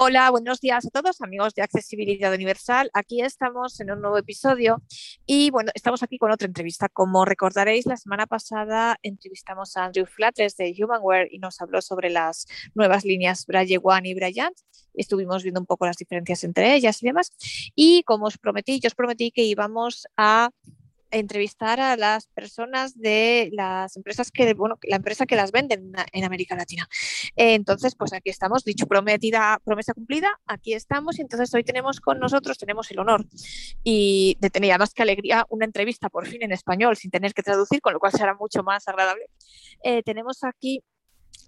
[0.00, 2.88] Hola, buenos días a todos, amigos de Accesibilidad Universal.
[2.94, 4.80] Aquí estamos en un nuevo episodio
[5.26, 6.88] y bueno, estamos aquí con otra entrevista.
[6.88, 12.10] Como recordaréis, la semana pasada entrevistamos a Andrew Flatters de Humanware y nos habló sobre
[12.10, 14.56] las nuevas líneas Braille One y Bryant.
[14.94, 17.32] Estuvimos viendo un poco las diferencias entre ellas y demás.
[17.74, 20.50] Y como os prometí, yo os prometí que íbamos a
[21.10, 26.24] entrevistar a las personas de las empresas que, bueno, la empresa que las venden en
[26.24, 26.88] América Latina.
[27.36, 32.18] Entonces, pues aquí estamos, dicho prometida, promesa cumplida, aquí estamos y entonces hoy tenemos con
[32.18, 33.26] nosotros, tenemos el honor
[33.84, 37.42] y de tener, además que alegría, una entrevista por fin en español sin tener que
[37.42, 39.26] traducir, con lo cual será mucho más agradable.
[39.82, 40.82] Eh, tenemos aquí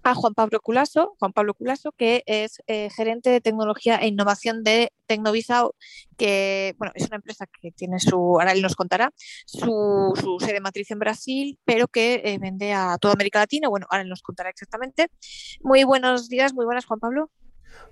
[0.03, 4.63] a Juan Pablo Culaso, Juan Pablo Culaso, que es eh, gerente de tecnología e innovación
[4.63, 5.75] de Tecnovisao,
[6.17, 9.11] que bueno, es una empresa que tiene su, ahora él nos contará,
[9.45, 13.69] su, sede matriz en Brasil, pero que eh, vende a toda América Latina.
[13.69, 15.09] Bueno, ahora él nos contará exactamente.
[15.61, 17.29] Muy buenos días, muy buenas, Juan Pablo.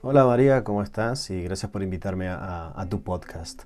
[0.02, 1.30] Hola María, ¿cómo estás?
[1.30, 3.63] Y gracias por invitarme a tu podcast.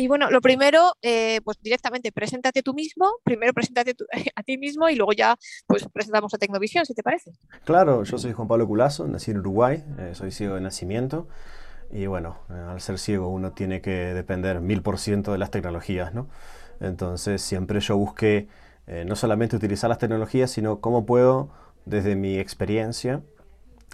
[0.00, 3.94] Y bueno, lo primero, eh, pues directamente, preséntate tú mismo, primero preséntate
[4.34, 7.32] a ti mismo y luego ya pues presentamos a Tecnovisión, si te parece.
[7.64, 11.28] Claro, yo soy Juan Pablo Culazo, nací en Uruguay, eh, soy ciego de nacimiento
[11.92, 15.50] y bueno, eh, al ser ciego uno tiene que depender mil por ciento de las
[15.50, 16.30] tecnologías, ¿no?
[16.80, 18.48] Entonces siempre yo busqué
[19.04, 21.50] no solamente utilizar las tecnologías, sino cómo puedo,
[21.84, 23.20] desde mi experiencia,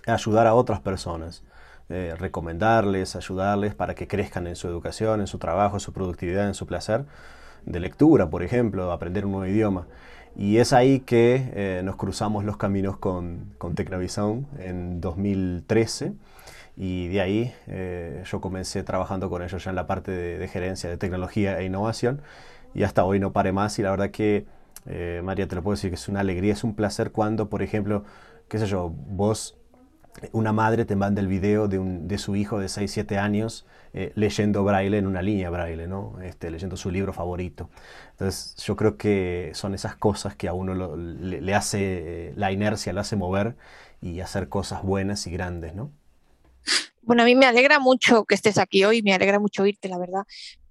[0.07, 1.43] ayudar a otras personas.
[1.89, 6.48] Eh, recomendarles, ayudarles para que crezcan en su educación, en su trabajo, en su productividad,
[6.48, 7.05] en su placer
[7.65, 9.87] de lectura, por ejemplo, aprender un nuevo idioma.
[10.34, 16.15] Y es ahí que eh, nos cruzamos los caminos con, con Tecnovisión en 2013
[16.77, 20.91] y de ahí eh, yo comencé trabajando con ellos ya en la parte de, gerencia
[20.91, 22.21] de tecnología e innovación.
[22.75, 23.78] Y hasta hoy no paré más.
[23.78, 24.45] Y la verdad que
[25.23, 28.05] María te lo puedo decir que es una alegría, es un placer cuando por ejemplo,
[28.48, 29.56] qué sé yo, vos
[30.33, 33.67] una madre te manda el video de, un, de su hijo de 6, 7 años
[33.92, 36.20] eh, leyendo braille en una línea braille, ¿no?
[36.22, 37.70] Este, leyendo su libro favorito.
[38.12, 42.93] Entonces yo creo que son esas cosas que a uno le, hace, eh, la inercia
[42.93, 43.56] le hace mover
[44.03, 45.91] y hacer cosas buenas y grandes, ¿no?
[47.03, 49.97] Bueno, a mí me alegra mucho que estés aquí hoy, me alegra mucho oírte, la
[49.97, 50.25] verdad,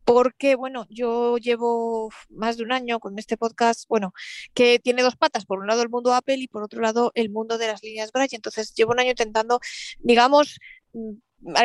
[0.06, 4.14] porque, bueno, yo llevo más de un año con este podcast, bueno,
[4.54, 7.30] que tiene dos patas, por un lado el mundo Apple y por otro lado el
[7.30, 8.36] mundo de las líneas Braille.
[8.36, 9.60] Entonces, llevo un año intentando,
[10.00, 10.60] digamos,
[10.94, 11.14] mm,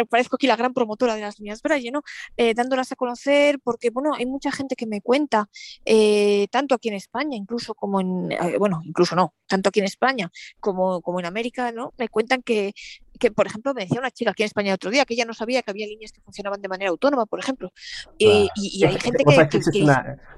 [0.08, 2.02] parezco aquí la gran promotora de las líneas Braille, ¿no?
[2.36, 5.48] Eh, dándolas a conocer, porque, bueno, hay mucha gente que me cuenta,
[5.84, 9.86] eh, tanto aquí en España, incluso como en, eh, bueno, incluso no, tanto aquí en
[9.86, 10.30] España
[10.60, 11.92] como, como en América, ¿no?
[11.98, 12.72] Me cuentan que,
[13.18, 15.24] que, por ejemplo, me decía una chica aquí en España el otro día que ella
[15.24, 17.72] no sabía que había líneas que funcionaban de manera autónoma, por ejemplo.
[18.18, 18.48] y,
[18.84, 19.24] hay gente que...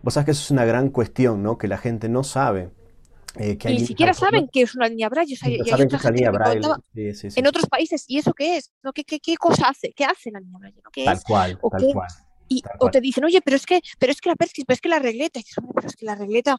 [0.02, 1.58] vos sabés que eso es una gran cuestión, ¿no?
[1.58, 2.70] Que la gente no sabe
[3.36, 5.36] eh, y ni siquiera saben que es una línea braille.
[6.94, 8.72] en otros países, ¿y eso qué es?
[8.94, 9.92] ¿Qué, qué, qué cosa hace?
[9.94, 10.82] ¿Qué hace la línea braille?
[10.92, 12.08] ¿Qué tal cual, ¿O tal cual.
[12.48, 14.88] Y, o te dicen, oye, pero es que, pero es que la pero es que
[14.88, 15.40] la regleta,
[15.74, 16.58] pero es que la regleta,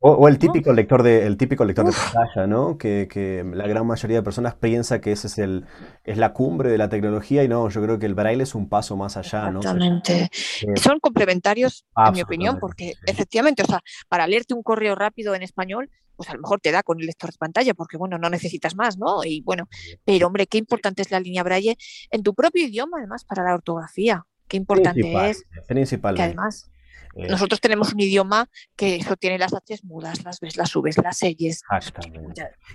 [0.00, 2.76] o, el típico lector de, el típico lector de pantalla, ¿no?
[2.76, 5.66] Que, que, la gran mayoría de personas piensa que ese es el,
[6.04, 8.68] es la cumbre de la tecnología y no, yo creo que el braille es un
[8.68, 9.60] paso más allá, ¿no?
[9.60, 10.30] Exactamente.
[10.76, 15.42] Son complementarios, en mi opinión, porque efectivamente, o sea, para leerte un correo rápido en
[15.42, 18.30] español, pues a lo mejor te da con el lector de pantalla, porque bueno, no
[18.30, 19.24] necesitas más, ¿no?
[19.24, 19.68] Y bueno,
[20.04, 21.76] pero hombre, qué importante es la línea braille
[22.10, 24.26] en tu propio idioma, además, para la ortografía.
[24.48, 25.44] Qué importante es.
[25.66, 26.20] Principalmente.
[26.20, 26.70] Que además
[27.14, 30.98] eh, Nosotros tenemos un idioma que eso tiene las H mudas, las ves, las subes,
[30.98, 31.62] las selles.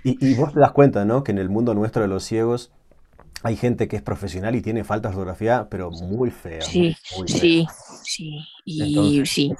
[0.04, 1.24] Y, y, vos te das cuenta, ¿no?
[1.24, 2.72] Que en el mundo nuestro de los ciegos
[3.42, 6.60] hay gente que es profesional y tiene falta de ortografía, pero muy fea.
[6.60, 6.94] Sí,
[7.26, 7.66] sí,
[8.02, 8.38] sí.
[8.64, 9.54] Y sí.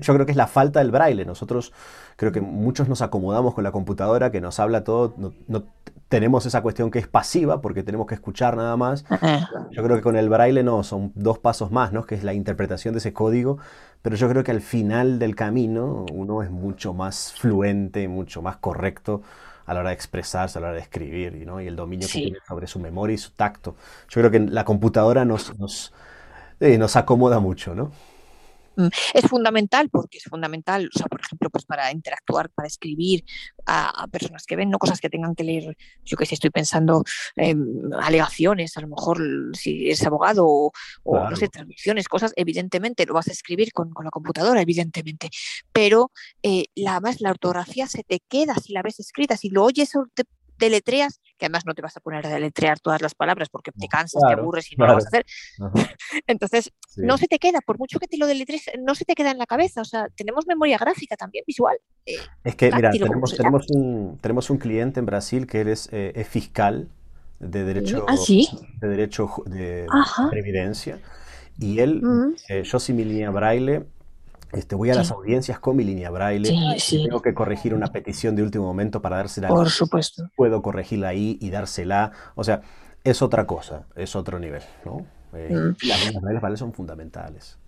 [0.00, 1.24] yo creo que es la falta del braille.
[1.24, 1.72] Nosotros
[2.16, 5.14] creo que muchos nos acomodamos con la computadora que nos habla todo.
[5.46, 5.64] No,
[6.08, 9.04] tenemos esa cuestión que es pasiva porque tenemos que escuchar nada más.
[9.70, 12.04] Yo creo que con el braille no, son dos pasos más, ¿no?
[12.04, 13.58] Que es la interpretación de ese código.
[14.02, 18.56] Pero yo creo que al final del camino uno es mucho más fluente, mucho más
[18.56, 19.22] correcto
[19.70, 21.60] a la hora de expresarse, a la hora de escribir, ¿no?
[21.60, 23.76] y el dominio que tiene sobre su memoria y su tacto.
[24.08, 25.92] Yo creo que la computadora nos, nos,
[26.58, 27.92] eh, nos acomoda mucho, ¿no?
[28.76, 33.24] Mm, es fundamental porque es fundamental, o sea, por ejemplo, pues para interactuar, para escribir
[33.66, 37.04] a, personas que ven, no cosas que tengan que leer, yo que sé, estoy pensando
[37.36, 39.20] en alegaciones, a lo mejor
[39.54, 40.72] si eres abogado o,
[41.30, 45.30] no sé, traducciones, cosas, evidentemente lo vas a escribir con, la computadora, evidentemente,
[45.72, 46.10] pero
[46.42, 49.92] eh, la, más la ortografía se te queda si la ves escrita, si lo oyes
[50.14, 50.24] te
[50.60, 53.88] deletreas, que además no te vas a poner a deletrear todas las palabras porque te
[53.88, 55.26] cansas, te aburres y no lo vas a hacer.
[56.26, 59.30] Entonces, no se te queda, por mucho que te lo deletres, no se te queda
[59.32, 59.80] en la cabeza.
[59.80, 61.76] O sea, tenemos memoria gráfica también, visual.
[62.06, 66.12] Eh, es que, mira, tenemos, tenemos, un, tenemos un cliente en Brasil que eres, eh,
[66.14, 66.88] es fiscal
[67.40, 68.48] de derecho, ¿Ah, sí?
[68.80, 70.28] de, derecho de Ajá.
[70.30, 71.00] previdencia.
[71.58, 72.02] Y él,
[72.48, 73.84] eh, yo sin mi línea braille,
[74.52, 76.78] este, voy a las audiencias con mi línea braille.
[76.78, 80.30] sí, tengo que corregir una petición de último momento para dársela por juez, supuesto.
[80.36, 82.12] puedo corregirla ahí y dársela.
[82.34, 82.62] O sea,
[83.04, 85.06] es otra cosa, es otro nivel, ¿no?
[85.32, 85.76] Eh, Mm.
[85.88, 87.58] las líneas braille son fundamentales.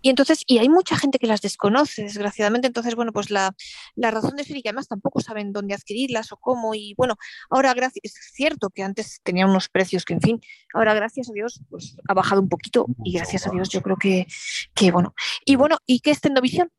[0.00, 2.66] Y entonces, y hay mucha gente que las desconoce, desgraciadamente.
[2.68, 3.54] Entonces, bueno, pues la,
[3.96, 6.74] la razón de ser y que además tampoco saben dónde adquirirlas o cómo.
[6.74, 7.16] Y bueno,
[7.50, 10.40] ahora gracias, es cierto que antes tenía unos precios que, en fin,
[10.74, 13.50] ahora gracias a Dios, pues ha bajado un poquito y gracias a.
[13.50, 14.26] Dios yo creo que,
[14.74, 15.14] que bueno.
[15.44, 16.70] Y bueno, ¿y qué es Tecnovisión?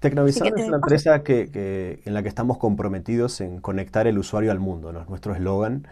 [0.00, 4.50] Tecnovisión es una empresa que, que- en la que estamos comprometidos en conectar el usuario
[4.52, 5.00] al mundo, ¿no?
[5.00, 5.88] Es nuestro eslogan.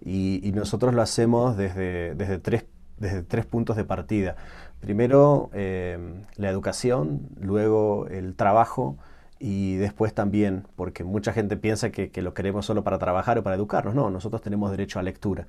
[0.00, 2.66] Y, y nosotros lo hacemos desde, desde tres,
[2.98, 4.36] desde tres puntos de partida.
[4.84, 5.98] Primero, eh,
[6.36, 8.98] la educación, luego el trabajo
[9.38, 13.56] y después también, porque mucha gente piensa que, lo queremos solo para trabajar o para
[13.56, 13.94] educarnos.
[13.94, 15.46] No, nosotros tenemos derecho a lectura.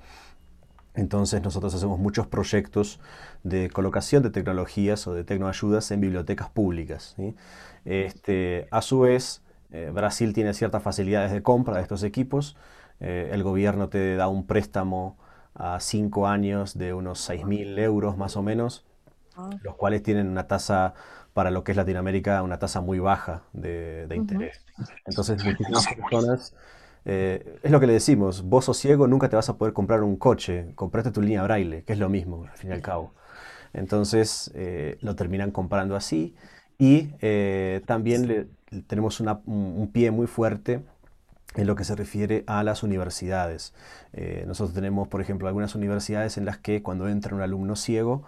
[0.93, 3.01] Entonces nosotros hacemos muchos proyectos
[3.43, 7.17] de colocación de tecnologías o de tecnoayudas en bibliotecas públicas.
[7.83, 12.55] Este, a su vez, eh, Brasil tiene ciertas facilidades de compra de estos equipos.
[13.01, 15.17] Eh, el gobierno te da un préstamo
[15.55, 18.85] a cinco años de unos 6.000 euros más o menos,
[19.37, 20.93] Ah, los cuales tienen una tasa,
[21.33, 24.65] para lo que es Latinoamérica, una tasa muy baja de, interés.
[25.05, 26.53] Entonces, muchísimas personas,
[27.05, 30.03] eh, es lo que le decimos, vos sos ciego, nunca te vas a poder comprar
[30.03, 33.13] un coche, compraste tu línea braille, que es lo mismo, al fin y al cabo.
[33.73, 36.35] Entonces, eh, lo terminan comprando así
[36.77, 38.47] y eh, también le-
[38.87, 40.81] tenemos una- un, un pie muy fuerte
[41.55, 43.73] en lo que se refiere a las universidades.
[44.13, 48.23] Eh, nosotros tenemos, por ejemplo, algunas universidades en las que cuando entra un alumno ciego,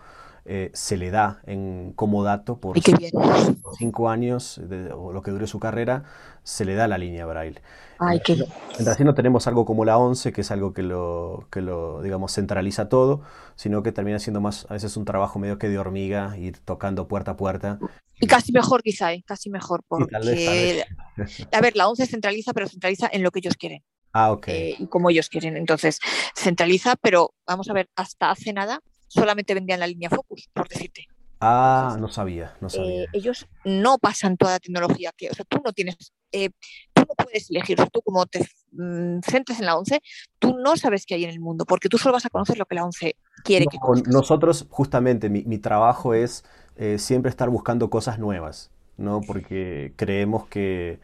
[0.47, 3.11] eh, se le da en comodato por Ay, qué bien.
[3.11, 6.03] por cinco años de- o lo que dure su carrera,
[6.43, 7.61] se le da la línea braille.
[7.99, 11.47] Ay, qué en Brasil no tenemos algo como la ONCE, que es algo que lo,
[11.51, 13.21] que lo, digamos, centraliza todo,
[13.55, 17.07] sino que termina siendo más a veces un trabajo medio que de hormiga, ir tocando
[17.07, 17.79] puerta a puerta.
[18.19, 19.23] Y casi mejor quizá, ¿eh?
[19.25, 20.83] casi mejor, tal vez, tal porque,
[21.17, 21.47] vez.
[21.51, 23.83] a ver, la ONCE centraliza, pero centraliza en lo que ellos quieren.
[24.13, 24.47] Ah, ok.
[24.47, 25.57] eh, y como ellos quieren.
[25.57, 25.99] Entonces,
[26.35, 31.09] centraliza, pero vamos a ver, hasta hace nada solamente vendían la línea Focus, por decirte.
[31.39, 33.01] Ah, Entonces, no sabía, no sabía.
[33.01, 35.95] eh, ellos no pasan toda la tecnología que, o sea, tú no tienes,
[36.31, 36.49] eh,
[36.93, 40.01] tú no puedes elegir, o sea, tú como te mm, centres en la 11,
[40.39, 42.65] tú no sabes qué hay en el mundo, porque tú solo vas a conocer lo
[42.65, 44.03] que la 11 quiere que No, conozcas.
[44.05, 46.45] nosotros, justamente, mi, mi trabajo es
[46.75, 49.25] eh, siempre estar buscando cosas nuevas, ¿no?
[49.25, 50.99] Porque creemos que,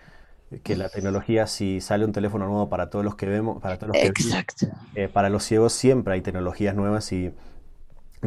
[0.63, 3.89] que la tecnología, si sale un teléfono nuevo para todos los que vemos, para todos
[3.89, 4.67] los que Exacto.
[4.95, 7.33] eh, para los ciegos siempre hay tecnologías nuevas y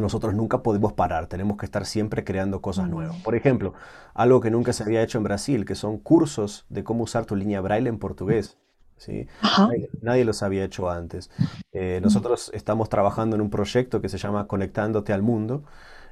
[0.01, 3.15] nosotros nunca podemos parar, tenemos que estar siempre creando cosas nuevas.
[3.17, 3.73] Por ejemplo,
[4.13, 7.35] algo que nunca se había hecho en Brasil, que son cursos de cómo usar tu
[7.35, 8.57] línea braille en portugués.
[8.97, 9.27] ¿sí?
[9.41, 11.29] Nadie, nadie los había hecho antes.
[11.71, 15.63] Eh, nosotros estamos trabajando en un proyecto que se llama Conectándote al Mundo,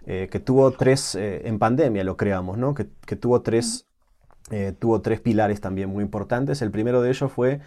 [0.06, 2.74] eh, que tuvo tres, eh, en pandemia lo creamos, ¿no?
[2.74, 3.88] Que, que tuvo tres,
[4.78, 6.62] tuvo tres pilares también muy importantes.
[6.62, 7.62] El primero de ellos fue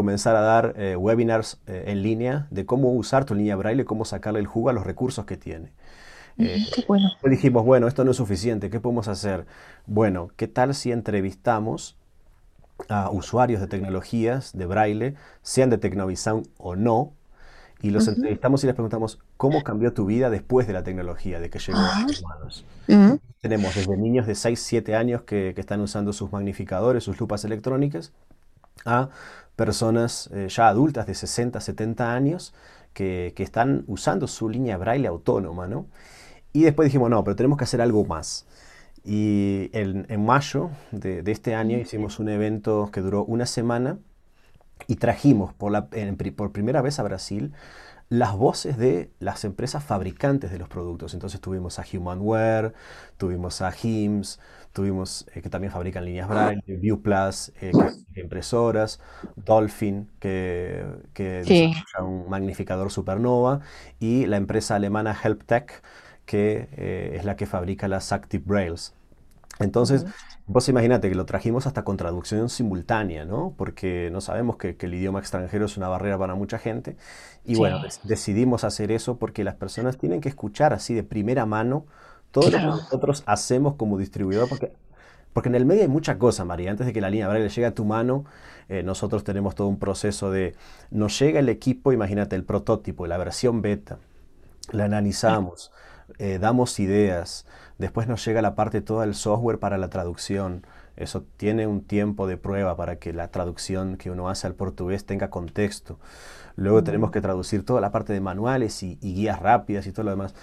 [0.00, 4.04] comenzar a dar eh, webinars eh, en línea de cómo usar tu línea braille, cómo
[4.04, 5.72] sacarle el jugo a los recursos que tiene.
[6.38, 7.10] Eh, bueno.
[7.22, 9.46] Dijimos, bueno, esto no es suficiente, ¿qué podemos hacer?
[9.86, 11.98] Bueno, ¿qué tal si entrevistamos
[12.88, 17.14] a usuarios de tecnologías de braille, sean de Tecnovisan o no,
[17.80, 21.50] y los entrevistamos y les preguntamos cómo cambió tu vida después de la tecnología, de
[21.50, 22.66] que llegó a Ah, tus manos?
[22.88, 27.18] mm, Tenemos desde niños de 6, 7 años que, que están usando sus magnificadores, sus
[27.20, 28.12] lupas electrónicas,
[28.84, 29.10] a
[29.56, 32.54] personas eh, ya adultas de 60, 70 años
[32.92, 35.86] que, que están usando su línea braille autónoma, ¿no?
[36.52, 38.46] Y después dijimos, no, pero tenemos que hacer algo más.
[39.04, 43.98] Y en, en mayo de, de este año hicimos un evento que duró una semana
[44.86, 47.52] y trajimos por, la, en por primera vez a Brasil
[48.08, 51.14] las voces de las empresas fabricantes de los productos.
[51.14, 52.74] Entonces tuvimos a Humanware,
[53.16, 54.40] tuvimos a HIMS,
[54.72, 57.76] tuvimos eh, que también fabrican líneas Braille, ViewPlus, eh,
[58.14, 59.00] que impresoras,
[59.36, 60.84] Dolphin, que,
[61.14, 61.72] que Sí.
[61.94, 63.60] desarrolla un magnificador Supernova,
[63.98, 65.82] y la empresa alemana HelpTech,
[66.26, 68.94] que eh, es la que fabrica las Active Brailles.
[69.58, 70.06] Entonces,
[70.46, 73.54] vos imaginate que lo trajimos hasta con traducción simultánea, ¿no?
[73.58, 76.96] Porque no sabemos que, que el idioma extranjero es una barrera para mucha gente.
[77.44, 81.44] Y bueno, Sí, decidimos hacer eso porque las personas tienen que escuchar así de primera
[81.46, 81.86] mano
[82.30, 84.72] todo lo que nosotros hacemos como distribuidor, porque,
[85.32, 86.70] porque en el medio hay mucha cosa, María.
[86.70, 88.24] Antes de que la línea braille llegue a tu mano,
[88.68, 90.54] eh, nosotros tenemos todo un proceso de,
[90.90, 93.98] nos llega el equipo, imagínate, el prototipo, la versión beta,
[94.70, 95.72] la analizamos,
[96.18, 97.46] eh, damos ideas,
[97.78, 102.26] después nos llega la parte toda del software para la traducción, Eso tiene un tiempo
[102.26, 105.98] de prueba para que la traducción que uno hace al portugués tenga contexto.
[106.56, 110.10] Luego tenemos que traducir toda la parte de manuales y, guías rápidas y todo lo
[110.10, 110.34] demás.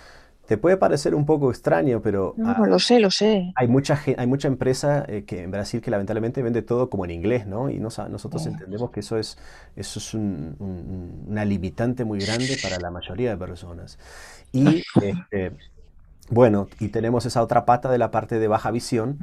[0.48, 2.34] Te puede parecer un poco extraño, pero...
[2.38, 3.52] No, lo sé, lo sé.
[3.56, 7.12] Hay mucha, hay mucha empresa eh, que en Brasil que lamentablemente vende todo como en
[7.12, 7.70] inglés, ¿no?
[7.70, 9.38] Y nosotros entendemos que eso es,
[9.76, 14.00] eso es una limitante muy grande para la mayoría de personas.
[14.52, 15.52] Y este,
[16.30, 19.20] bueno, y tenemos esa otra pata de la parte de baja visión,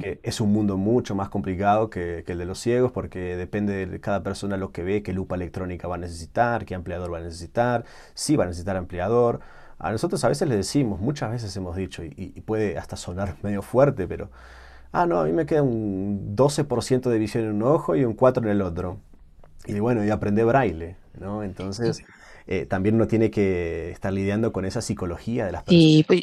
[0.00, 4.00] que es un mundo mucho más complicado que, el de los ciegos, porque depende de
[4.00, 7.22] cada persona lo que ve, qué lupa electrónica va a necesitar, qué ampliador va a
[7.22, 9.40] necesitar, si va a necesitar ampliador.
[9.78, 13.36] A nosotros a veces le decimos, muchas veces hemos dicho, y, y puede hasta sonar
[13.42, 14.30] medio fuerte, pero,
[14.92, 18.16] ah, no, a mí me queda un 12% de visión en un ojo y un
[18.16, 19.00] 4% en el otro.
[19.66, 21.42] Y bueno, y aprende braille, ¿no?
[21.42, 22.02] Entonces...
[22.50, 25.84] Eh, también uno tiene que estar lidiando con esa psicología de las personas.
[25.84, 26.22] Y pues,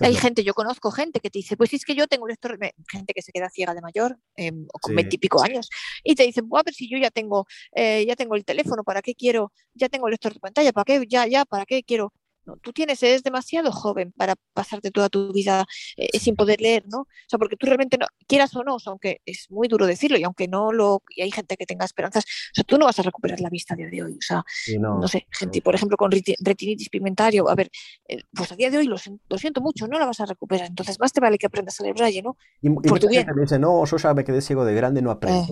[0.00, 2.48] hay gente, yo conozco gente que te dice, pues es que yo tengo esto,
[2.88, 5.68] gente que se queda ciega de mayor, em, o con veintipico años,
[6.02, 9.02] y te dicen, a ver si yo ya tengo, eh, ya tengo el teléfono, ¿para
[9.02, 9.52] qué quiero?
[9.74, 11.04] Ya tengo el lector de pantalla, ¿para qué?
[11.06, 12.14] Ya, ya, ¿para qué quiero?
[12.62, 17.00] Tú tienes, eres demasiado joven para pasarte toda tu vida eh, sin poder leer, ¿no?
[17.00, 20.24] O sea, porque tú realmente no, quieras o no, aunque es muy duro decirlo y
[20.24, 23.02] aunque no lo, y hay gente que tenga esperanzas, o sea, tú no vas a
[23.02, 24.44] recuperar la vista a día de hoy, o sea,
[24.78, 27.70] no, sé, gente, por ejemplo, con retinitis pigmentario, a ver,
[28.08, 30.98] eh, pues a día de hoy lo, siento mucho, no la vas a recuperar, entonces
[31.00, 32.36] más te vale que aprendas a leer braille, ¿no?
[32.62, 33.26] Y, por tu bien.
[33.40, 35.46] Dice, no, yo ya me quedé ciego de grande, no aprendo.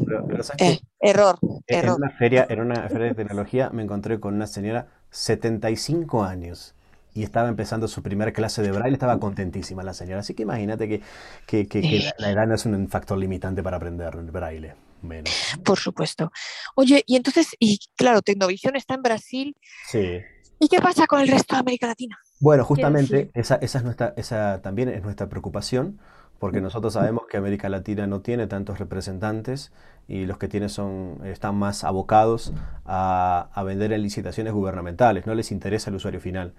[0.59, 1.97] Eh, error, en, error.
[1.97, 6.75] una feria, en una feria de tecnología me encontré con una señora 75 años
[7.15, 10.21] y estaba empezando su primera clase de braille, estaba contentísima la señora.
[10.21, 11.01] Así que imagínate que,
[11.47, 14.75] que, que, la edad no es un factor limitante para aprender braille.
[15.03, 15.31] Menos.
[15.63, 16.33] Por supuesto.
[16.75, 19.57] Oye, y entonces, y claro, Tecnovisión está en Brasil.
[19.87, 20.21] Sí.
[20.59, 22.19] ¿Y qué pasa con el resto de América Latina?
[22.41, 26.01] Bueno, justamente esa, esa, es nuestra, esa también es nuestra preocupación,
[26.39, 29.73] porque nosotros sabemos que América Latina no tiene tantos representantes
[30.09, 32.53] y los que tiene son, están más abocados
[32.85, 36.55] a, a vender en licitaciones gubernamentales, no les interesa el usuario final.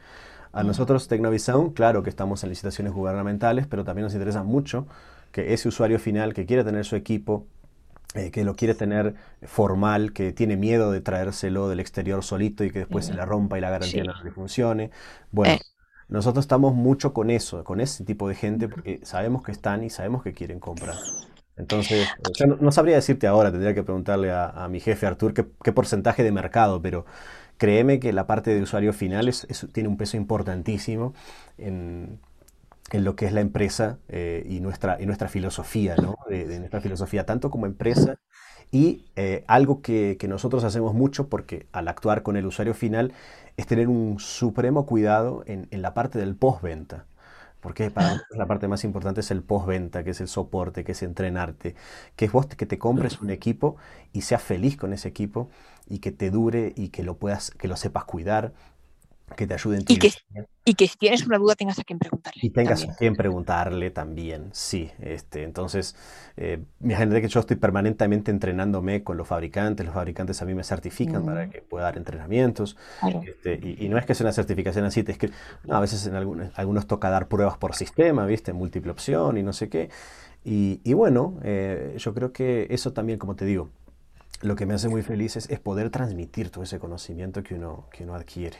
[0.55, 4.87] A nosotros, Tecnovision, claro que estamos en licitaciones gubernamentales, pero también nos interesa mucho
[5.33, 7.45] que ese usuario final que quiere tener su equipo,
[8.13, 12.71] eh, que lo quiere tener formal, que tiene miedo de traérselo del exterior solito y
[12.71, 14.91] que después se le rompa y la garantía no le funcione.
[15.29, 15.59] Bueno, eh.
[16.07, 19.89] nosotros estamos mucho con eso, con ese tipo de gente, porque sabemos que están y
[19.89, 20.95] sabemos que quieren comprar.
[21.57, 22.07] Entonces,
[22.37, 26.23] yo no, sabría decirte ahora, tendría que preguntarle a, mi jefe Artur qué, qué porcentaje
[26.23, 27.05] de mercado, pero
[27.57, 29.31] créeme que la parte de usuario final
[29.71, 31.13] tiene un peso importantísimo
[31.57, 32.19] en,
[32.91, 36.15] lo que es la empresa eh, y, nuestra, y nuestra filosofía, ¿no?
[36.29, 38.17] de, nuestra filosofía, tanto como empresa
[38.71, 43.13] y eh, algo que, nosotros hacemos mucho porque al actuar con el usuario final
[43.57, 47.05] es tener un supremo cuidado en, en la parte del postventa.
[47.61, 50.91] Porque para nosotros la parte más importante es el postventa, que es el soporte, que
[50.91, 51.73] es entrenarte,
[52.15, 53.75] que es vos que te compres un equipo
[54.13, 55.49] y seas feliz con ese equipo
[55.87, 58.53] y que te dure y que lo puedas, que lo sepas cuidar,
[59.35, 59.83] que te ayuden.
[59.87, 60.11] Y que,
[60.65, 62.39] y que si tienes una duda tengas a quien preguntarle.
[62.43, 64.91] Y tengas a quien preguntarle también, sí.
[64.99, 65.95] Este, entonces,
[66.37, 70.53] eh, mi gente que yo estoy permanentemente entrenándome con los fabricantes, los fabricantes a mí
[70.53, 71.49] me certifican para mm.
[71.49, 72.77] que pueda dar entrenamientos.
[73.25, 75.15] Este, y, no es que sea una certificación así, te
[75.63, 78.53] no, a veces en algunos, algunos toca dar pruebas por sistema, ¿viste?
[78.53, 79.89] Múltiple opción y no sé qué.
[80.43, 83.69] Y, y bueno, eh, yo creo que eso también, como te digo,
[84.45, 87.87] lo que me hace muy feliz es, es poder transmitir todo ese conocimiento que uno,
[87.91, 88.57] que uno adquiere.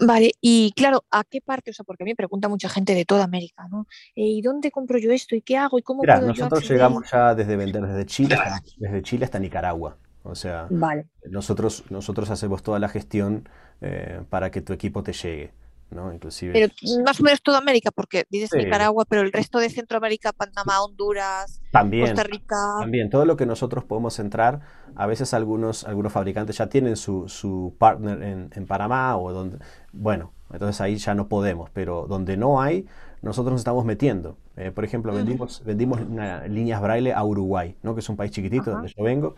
[0.00, 1.70] Vale, y claro, ¿a qué parte?
[1.70, 3.86] O sea, porque a mí me pregunta mucha gente de toda América, ¿no?
[4.16, 5.36] Eh, ¿Y dónde compro yo esto?
[5.36, 5.78] ¿Y qué hago?
[5.78, 9.38] ¿Y cómo Mira, puedo nosotros llegamos ya desde vender desde Chile, hasta, desde Chile hasta
[9.38, 9.98] Nicaragua.
[10.22, 11.06] O sea, vale.
[11.28, 13.48] nosotros, nosotros hacemos toda la gestión
[13.80, 15.52] eh, para que tu equipo te llegue.
[15.92, 16.12] ¿No?
[16.12, 16.52] Inclusive.
[16.52, 16.72] Pero
[17.04, 21.60] más o menos toda América, porque dices Nicaragua, pero el resto de Centroamérica, Panamá, Honduras,
[21.72, 22.56] Costa Rica.
[22.80, 24.60] También, todo lo que nosotros podemos entrar,
[24.96, 29.58] a veces algunos, algunos fabricantes ya tienen su, su partner en, en, Panamá o donde,
[29.92, 32.86] bueno, entonces ahí ya no podemos, pero donde no hay,
[33.22, 34.36] nosotros nos estamos metiendo.
[34.56, 36.00] Eh, por ejemplo, vendimos, vendimos
[36.48, 37.94] líneas braille a Uruguay, ¿no?
[37.94, 39.34] que es un país chiquitito donde yo vengo.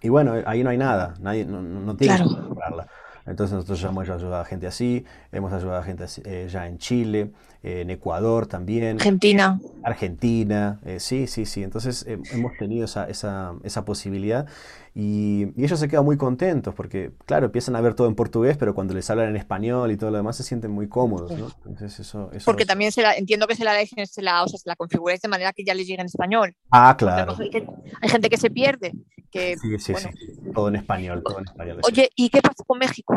[0.00, 2.88] Y bueno, ahí no hay nada, nadie no, no tiene que comprarla.
[3.26, 6.78] Entonces nosotros ya hemos ayudado a gente así, hemos ayudado a gente eh, ya en
[6.78, 7.32] Chile,
[7.64, 8.98] en Ecuador también.
[8.98, 9.58] Argentina.
[9.82, 11.62] Argentina, eh, sí, sí, sí.
[11.62, 14.46] Entonces eh, hemos tenido esa, esa, esa posibilidad
[14.94, 18.74] y, ellos se quedan muy contentos porque, claro, empiezan a ver todo en portugués, pero
[18.74, 21.48] cuando les hablan en español y todo lo demás se sienten muy cómodos, ¿no?
[21.66, 24.68] Entonces eso, porque también se la, entiendo que se la, se la, o sea, se
[24.68, 26.54] la configuráis de manera que ya les llegue en español.
[26.70, 27.34] Ah, claro.
[27.38, 28.92] Hay, gente que se pierde.
[29.30, 30.08] Que, sí, sí, sí.
[30.54, 31.80] Todo en español, todo en español.
[31.82, 33.14] Oye, ¿y qué pasa con México?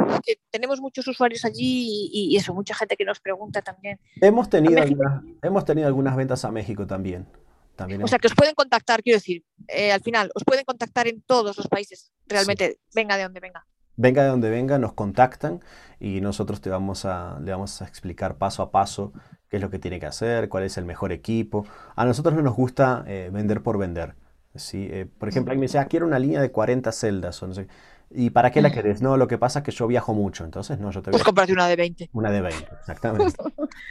[0.50, 4.00] tenemos muchos usuarios allí y, y, eso, mucha gente que nos pregunta también
[4.37, 7.26] hemos tenido, algunas, hemos tenido algunas ventas a México también.
[7.76, 11.08] también o sea, que os pueden contactar, quiero decir, eh, al final, os pueden contactar
[11.08, 13.66] en todos los países, realmente, venga de donde venga.
[13.96, 15.62] Venga de donde venga, nos contactan
[16.00, 19.12] y nosotros te vamos a, le vamos a explicar paso a paso
[19.50, 21.66] qué es lo que tiene que hacer, cuál es el mejor equipo.
[21.96, 24.14] A nosotros no nos gusta eh, vender por vender.
[24.56, 24.88] ¿Sí?
[24.92, 27.42] Eh, por ejemplo, alguien me dice, ah, quiero una línea de 40 celdas.
[27.44, 27.68] O no sé.
[28.10, 29.02] ¿Y para qué la querés?
[29.02, 31.52] No, lo que pasa es que yo viajo mucho, entonces no, yo te Pues comprarte
[31.52, 32.10] una de 20.
[32.14, 33.36] Una de 20, exactamente.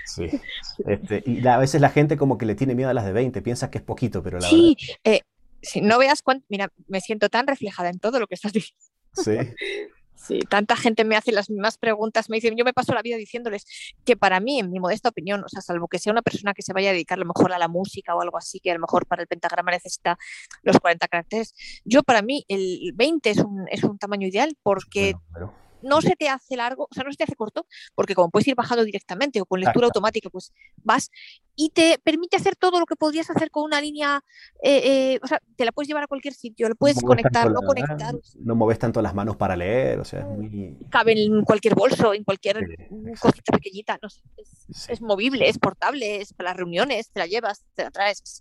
[0.06, 0.30] Sí.
[0.86, 3.12] Este, y la- a veces la gente como que le tiene miedo a las de
[3.12, 5.20] 20, piensa que es poquito, pero la Sí, eh,
[5.60, 8.82] si no veas cuánto, mira, me siento tan reflejada en todo lo que estás diciendo.
[9.26, 9.44] verdad.
[9.44, 9.54] Sí.
[10.26, 13.16] Sí, tanta gente me hace las mismas preguntas, me dicen, yo me paso la vida
[13.16, 13.64] diciéndoles
[14.04, 16.62] que para mí, en mi modesta opinión, o sea, salvo que sea una persona que
[16.62, 18.74] se vaya a dedicar a lo mejor a la música o algo así, que a
[18.74, 20.18] lo mejor para el pentagrama necesita
[20.62, 21.54] los 40 caracteres,
[21.84, 25.14] yo para mí el 20 es un, es un tamaño ideal porque
[25.86, 28.46] no se te hace largo, o sea, no se te hace corto, porque como puedes
[28.48, 29.98] ir bajando directamente o con lectura Exacto.
[29.98, 30.52] automática, pues
[30.82, 31.10] vas
[31.54, 34.20] y te permite hacer todo lo que podrías hacer con una línea,
[34.62, 37.60] eh, eh, o sea, te la puedes llevar a cualquier sitio, la puedes conectar, no
[37.62, 40.76] conectar, no mueves tanto las manos para leer, o sea, es muy...
[40.90, 44.92] cabe en cualquier bolso, en cualquier Sí, mm, cosita pequeñita, no sé, es, Sí.
[44.92, 48.40] es movible, es portable, es para las reuniones, te la llevas, te la traes.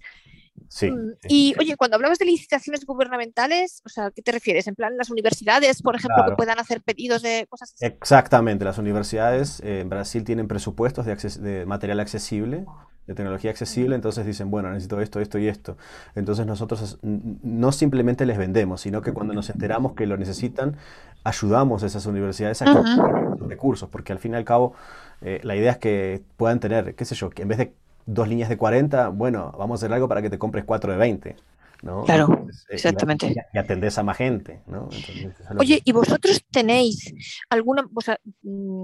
[0.68, 1.28] Sí, Mm, sí.
[1.30, 4.68] Y oye, cuando hablabas de licitaciones gubernamentales, o sea, ¿qué te refieres?
[4.68, 6.32] ¿En plan las universidades, por ejemplo, Claro.
[6.32, 7.86] que puedan hacer pedidos de cosas así?
[7.86, 12.66] Exactamente, las universidades eh, en Brasil tienen presupuestos de, acces- de material accesible,
[13.08, 15.78] de tecnología accesible, entonces dicen, bueno, necesito esto, esto y esto.
[16.16, 20.78] Entonces nosotros no simplemente les vendemos, sino que cuando nos enteramos que lo necesitan,
[21.24, 24.74] ayudamos a esas universidades a tengan los recursos, porque al fin y al cabo
[25.22, 27.74] eh, la idea es que puedan tener, qué sé yo, que en vez de
[28.06, 30.98] dos líneas de 40, bueno, vamos a hacer algo para que te compres cuatro de
[30.98, 31.36] 20,
[31.82, 32.04] ¿no?
[32.04, 33.28] Claro, Entonces, eh, exactamente.
[33.28, 34.90] Y, y atendés a más gente, ¿no?
[34.92, 37.14] Entonces, Oye, que- ¿y vosotros tenéis
[37.50, 38.84] alguna, o sea, mm,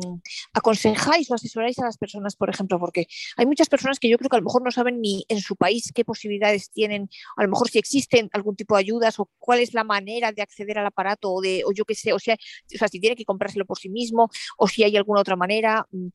[0.53, 4.29] aconsejáis o asesoráis a las personas, por ejemplo, porque hay muchas personas que yo creo
[4.29, 7.49] que a lo mejor no saben ni en su país qué posibilidades tienen, a lo
[7.49, 10.85] mejor si existen algún tipo de ayudas o cuál es la manera de acceder al
[10.85, 13.65] aparato o de, o yo qué sé, o sea, o sea, si tiene que comprárselo
[13.65, 16.07] por sí mismo o si hay alguna otra manera, mm,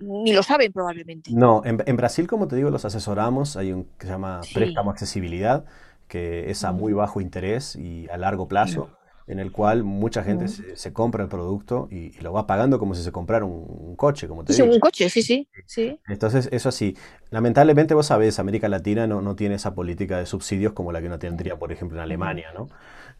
[0.00, 1.30] ni lo saben probablemente.
[1.30, 3.56] No, en, en Brasil, como te digo, los asesoramos.
[3.56, 4.52] Hay un que se llama Sí.
[4.52, 5.64] préstamo accesibilidad,
[6.08, 6.96] que es a muy Mm.
[6.96, 8.90] bajo interés y a largo plazo,
[9.26, 10.48] en el cual mucha gente Mm.
[10.48, 13.66] se, se compra el producto y, y lo va pagando como si se comprara un,
[13.68, 14.74] un coche, como te Sí, digo.
[14.74, 16.00] un coche, sí, sí, sí.
[16.08, 16.96] Entonces, eso sí,
[17.30, 21.08] lamentablemente vos sabés, América Latina no, no tiene esa política de subsidios como la que
[21.08, 22.68] uno tendría, por ejemplo, en Alemania, ¿no?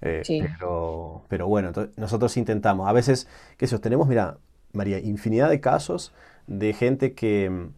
[0.02, 0.38] Eh, Sí.
[0.38, 2.88] pero, pero bueno, entonces, nosotros intentamos.
[2.88, 4.38] A veces, qué sé yo, tenemos, mira,
[4.72, 6.12] María, infinidad de casos
[6.46, 7.68] de gente que,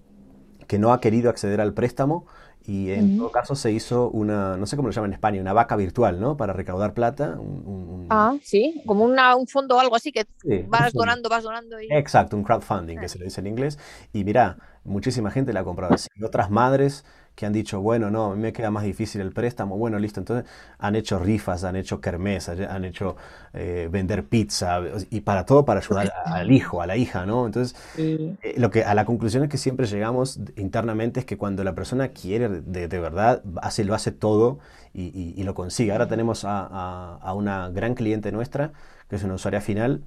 [0.67, 2.27] que no ha querido acceder al préstamo
[2.67, 5.55] y en todo caso se hizo una, no sé cómo lo llaman en España, una
[5.55, 6.37] vaca virtual, ¿no?
[6.37, 7.37] Para recaudar plata.
[7.41, 10.93] un- un- un- Ah, sí, como una, un fondo o algo así que Sí, vas
[10.93, 11.87] donando, vas donando y...
[11.91, 13.09] Exacto, un crowdfunding, que Ah.
[13.09, 13.79] se le dice en inglés.
[14.13, 16.09] Y mira, muchísima gente la ha comprado así.
[16.23, 17.07] Otras madres
[17.39, 19.79] que han dicho, bueno, no, a mí me queda más difícil el préstamo.
[19.79, 20.21] Bueno, listo.
[20.21, 23.17] Entonces han hecho rifas, han hecho kermesas, han hecho
[23.55, 27.47] eh, vender pizza y para todo para ayudar al hijo, a la hija, ¿no?
[27.47, 28.39] Entonces, Sí.
[28.43, 31.75] eh, lo que, a la conclusión es que siempre llegamos internamente es que cuando la
[31.75, 34.59] persona quiere de, de verdad, hace, lo hace todo
[34.95, 35.93] y, y- y lo consigue.
[35.93, 38.73] Ahora tenemos a, a- a una gran cliente nuestra,
[39.09, 40.03] que es una usuaria final,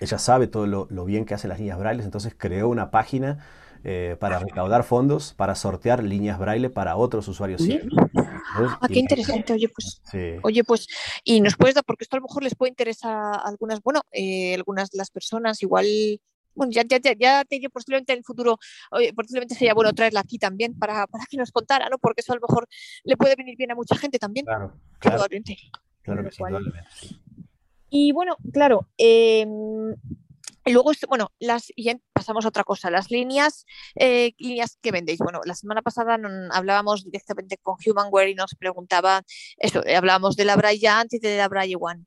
[0.00, 3.38] ella sabe todo lo, lo bien que hacen las líneas braille, entonces creó una página
[3.84, 7.80] eh, para recaudar fondos, para sortear líneas braille para otros usuarios Sí.
[8.54, 9.52] Ah, qué interesante.
[9.52, 10.36] Oye, pues, sí.
[10.42, 10.86] oye, pues,
[11.24, 14.02] y nos puedes dar, porque esto a lo mejor les puede interesar a algunas, bueno,
[14.12, 15.86] eh, algunas de las personas, igual,
[16.54, 18.58] bueno, ya, ya, ya, ya te digo, posiblemente en el futuro,
[18.90, 21.98] oye, posiblemente sería bueno traerla aquí también para, para que nos contara, ¿no?
[21.98, 22.68] Porque eso a lo mejor
[23.04, 25.56] le puede venir bien a mucha gente también, Claro, claro, probablemente.
[26.02, 26.42] claro que sí,
[27.08, 27.20] sí.
[27.94, 30.21] Y bueno, claro, eh, y
[30.70, 35.18] luego, bueno, las, y pasamos a otra cosa, las líneas, eh, líneas que vendéis.
[35.18, 36.18] Bueno, la semana pasada
[36.52, 39.22] hablábamos directamente con Humanware y nos preguntaba
[39.56, 42.04] eso, eh, hablábamos de la Braille antes y de la Braille One.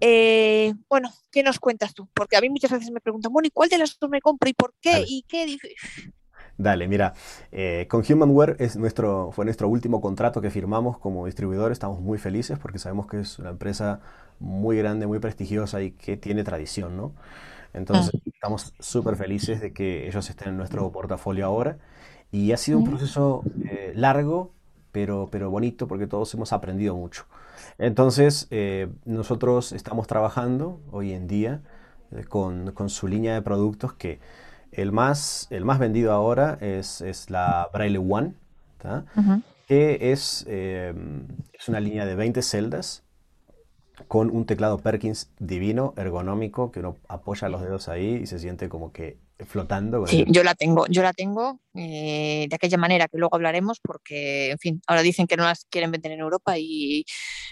[0.00, 2.08] Eh, bueno, ¿qué nos cuentas tú?
[2.12, 4.50] Porque a mí muchas veces me preguntan, bueno, ¿y cuál de las dos me compro
[4.50, 4.92] y por qué?
[4.92, 5.06] Dale.
[5.08, 5.46] ¿Y qué?
[5.46, 6.12] dif-?"
[6.58, 7.12] Dale, mira,
[7.52, 11.70] eh, con Humanware es nuestro, fue nuestro último contrato que firmamos como distribuidor.
[11.70, 14.00] Estamos muy felices porque sabemos que es una empresa
[14.38, 17.14] muy grande, muy prestigiosa y que tiene tradición, ¿no?
[17.72, 21.78] Entonces, estamos súper felices de que ellos estén en nuestro portafolio ahora.
[22.32, 22.88] Y ha sido un Mm.
[22.90, 24.52] proceso eh, largo,
[24.92, 27.26] pero, pero bonito porque todos hemos aprendido mucho.
[27.78, 31.62] Entonces, eh, nosotros estamos trabajando hoy en día
[32.12, 34.20] eh, con, con su línea de productos que
[34.72, 38.34] el más, el más vendido ahora es, es la Braille One.
[39.16, 39.42] Ujú.
[39.66, 43.02] que es, es una línea de 20 celdas
[44.08, 48.68] con un teclado Perkins divino, ergonómico, que uno apoya los dedos ahí y se siente
[48.68, 50.06] como que flotando.
[50.06, 54.50] Sí, yo la tengo, yo la tengo eh, de aquella manera que luego hablaremos porque,
[54.52, 57.04] en fin, ahora dicen que no las quieren vender en Europa y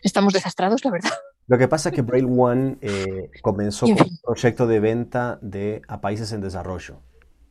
[0.02, 1.12] estamos desastrados, la verdad.
[1.46, 5.82] Lo que pasa es que Braille One eh, comenzó con un proyecto de venta de,
[5.88, 7.02] a países en desarrollo.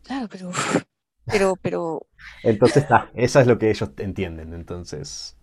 [0.02, 0.52] Claro, pero,
[1.26, 2.08] pero, pero...
[2.42, 5.38] Entonces, está, eso es lo que ellos entienden, entonces...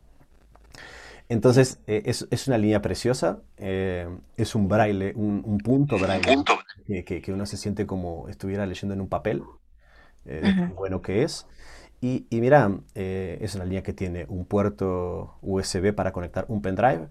[1.31, 6.43] Entonces, eh, es, una línea preciosa, eh, es un braille, un, punto braille,
[7.05, 9.45] que, uno se siente como estuviera leyendo en un papel,
[10.27, 10.43] eh,
[10.75, 11.47] bueno que es.
[12.01, 17.07] Y, y mira, es una línea que tiene un puerto USB para conectar un pendrive,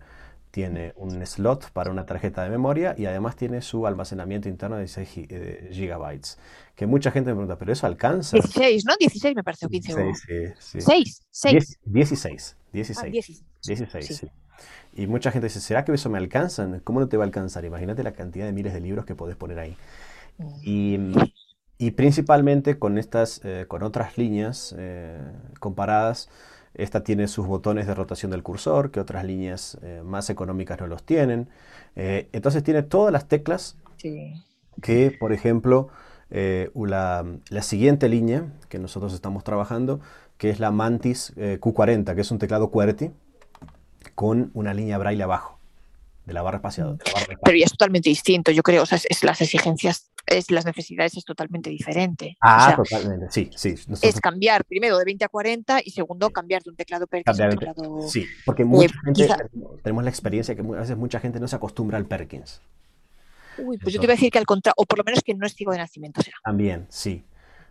[0.51, 4.81] tiene un slot para una tarjeta de memoria y además tiene su almacenamiento interno de
[4.81, 6.37] 16 gigabytes.
[6.75, 8.35] Que mucha gente me pregunta, ¿pero eso alcanza?
[8.35, 8.95] 16, ¿no?
[8.99, 10.03] 16 me pareció 15.
[10.03, 10.81] 16, sí, sí.
[10.81, 11.79] 6, 6.
[11.85, 12.57] 16.
[12.73, 13.11] 16.
[13.13, 13.43] 16,
[14.93, 16.67] Y mucha gente dice, ¿será que eso me alcanza?
[16.83, 17.65] ¿Cómo no te va a alcanzar?
[17.65, 19.77] Imagínate la cantidad de miles de libros que podés poner ahí.
[20.37, 21.11] Mm.
[21.77, 25.17] Y, principalmente con estas, eh, con otras líneas eh,
[25.59, 26.29] comparadas,
[26.73, 30.87] esta tiene sus botones de rotación del cursor, que otras líneas eh, más económicas no
[30.87, 31.47] los tienen.
[31.95, 33.77] entonces tiene todas las teclas
[34.81, 35.89] que, por ejemplo,
[36.29, 39.99] la, la, siguiente línea que nosotros estamos trabajando
[40.39, 43.11] que es la Mantis eh, Q40, que es un teclado QWERTY
[44.19, 45.57] con una línea braille abajo
[46.25, 46.97] de la barra espacial.
[47.41, 48.83] Pero ya es totalmente distinto, yo creo.
[48.83, 52.35] O sea, es, las exigencias, es, las necesidades es totalmente diferente.
[52.41, 53.75] Ah, totalmente, sí, sí.
[54.01, 57.45] Es cambiar primero de 20 a 40 y segundo cambiar de un teclado Perkins a
[57.45, 58.01] un teclado...
[58.09, 59.29] Sí, porque mucha gente,
[59.83, 62.61] tenemos la experiencia que a veces mucha gente no se acostumbra al Perkins.
[63.57, 65.33] Uy, pues yo te iba a decir que al contrario, o por lo menos que
[65.33, 66.35] no es ciego de nacimiento será.
[66.43, 67.23] También, sí.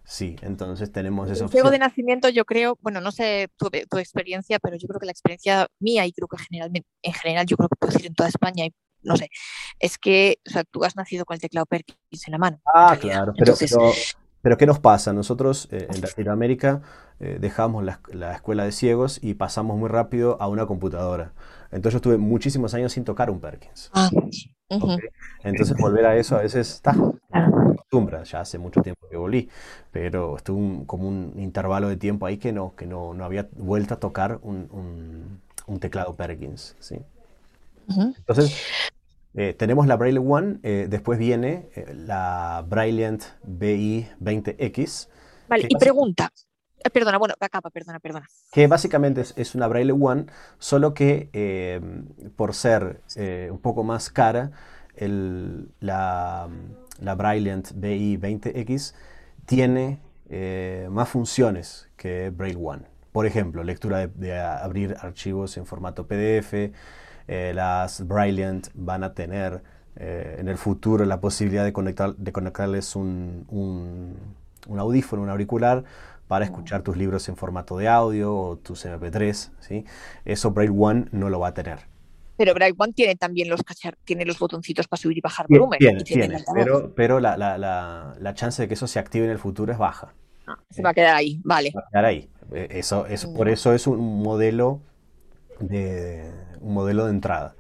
[0.09, 1.51] Sí, entonces tenemos eso.
[1.53, 3.69] El de nacimiento, yo creo, bueno, no sé tu,
[3.99, 7.59] experiencia, pero yo creo que la experiencia mía, y creo que generalmente, en general, yo
[7.59, 9.29] creo que puedo decir en toda España, y no sé,
[9.79, 12.59] es que o sea, tú has nacido con el teclado Perkins en la mano.
[12.75, 13.55] Ah, claro, pero,
[14.41, 15.13] pero, ¿qué nos pasa?
[15.13, 16.81] Nosotros eh, en Latinoamérica
[17.21, 21.35] eh, dejamos la, la, escuela de ciegos y pasamos muy rápido a una computadora.
[21.71, 23.91] Entonces yo estuve muchísimos años sin tocar un Perkins.
[23.93, 24.09] Ah,
[25.45, 26.95] Entonces volver a eso a veces está
[27.89, 29.49] acostumbra, ya hace mucho tiempo que volví,
[29.91, 33.95] pero estuvo como un intervalo de tiempo ahí que no, que no, no había vuelto
[33.95, 36.77] a tocar un, un, teclado Perkins.
[36.81, 36.97] ¿sí?
[37.89, 38.55] Entonces,
[39.35, 45.09] eh, tenemos la Braille One, eh, después viene eh, la Brilliant BI20X.
[45.49, 46.31] Vale, y pregunta,
[46.93, 48.29] perdona, bueno, capa, perdona, perdona.
[48.53, 50.27] Que básicamente es, una Braille One,
[50.59, 51.81] solo que
[52.37, 53.01] por ser
[53.51, 54.51] un poco más cara,
[54.95, 56.49] el, la,
[57.01, 58.95] la Brilliant BI20X
[59.47, 62.83] tiene eh, más funciones que Braille One.
[63.13, 66.73] Por ejemplo, lectura de, abrir archivos en formato PDF.
[67.27, 69.63] Eh, las Brilliant van a tener
[69.97, 75.85] eh, en el futuro la posibilidad de, conectar, de conectarles un, un, audífono, un auricular
[76.29, 79.51] para escuchar tus libros en formato de audio o tus MP3.
[79.61, 79.85] ¿sí?
[80.25, 81.98] Eso Braille One no lo va a tener.
[82.39, 83.61] Pero Bright One tiene también los
[84.05, 85.81] tiene los botoncitos para subir y bajar volumen.
[86.05, 89.73] Tiene, pero, pero la, la, la, chance de que eso se active en el futuro
[89.73, 90.15] es baja.
[90.47, 91.73] Ah, se va a quedar ahí, vale.
[91.77, 92.31] va a quedar ahí.
[92.53, 94.81] Eh, eso, eso, por eso es un modelo
[95.59, 97.57] de un modelo de entrada.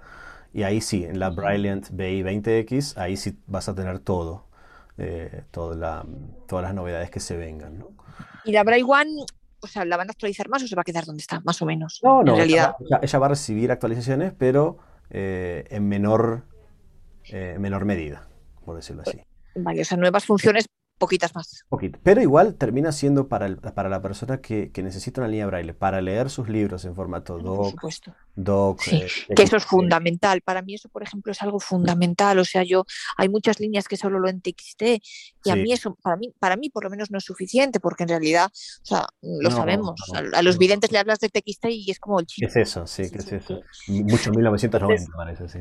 [0.54, 4.44] Y ahí sí, en la Brilliant BI20X, ahí sí vas a tener todo,
[4.96, 6.06] eh, toda
[6.46, 7.80] todas las novedades que se vengan.
[7.80, 7.88] ¿no?
[8.44, 9.24] Y la Bright One
[9.60, 11.60] o sea, ¿la van a actualizar más o se va a quedar donde está, más
[11.62, 12.00] o menos?
[12.02, 12.76] No, no, en realidad.
[13.02, 14.78] Ella, va a recibir actualizaciones, pero
[15.10, 16.44] eh, en menor,
[17.24, 18.28] eh, menor medida,
[18.64, 19.20] por decirlo así.
[19.54, 20.66] Vale, o sea, nuevas funciones
[20.98, 21.64] poquitas más.
[22.02, 26.30] Pero igual termina siendo para, para la persona que, necesita una línea braille, para leer
[26.30, 27.74] sus libros en formato doc.
[28.34, 30.40] doc sí, eh, que eso es fundamental.
[30.42, 32.38] Para mí eso, por ejemplo, es algo fundamental.
[32.38, 32.84] O sea, yo
[33.16, 34.82] hay muchas líneas que solo lo en TXT
[35.44, 38.02] y a mí eso, para mí, para mí por lo menos no es suficiente, porque
[38.02, 40.00] en realidad, o sea, lo sabemos.
[40.14, 42.46] a, los videntes le hablas de TXT y es como el chico.
[42.46, 43.60] Es eso, sí, que es eso.
[43.88, 45.58] Mucho 1990 parece, sí.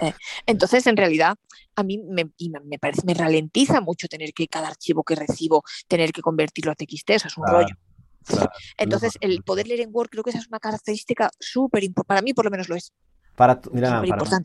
[0.00, 0.12] Eh,
[0.46, 1.36] entonces, en realidad,
[1.76, 2.30] a mí me,
[2.64, 6.74] me, parece, me ralentiza mucho tener que cada archivo que recibo, tener que convertirlo a
[6.74, 7.74] TXT, eso es un rollo.
[8.76, 12.22] Entonces, el poder leer en Word creo que esa es una característica súper importante, para
[12.22, 12.92] mí por lo menos lo es.
[13.36, 14.42] Para, mira, para,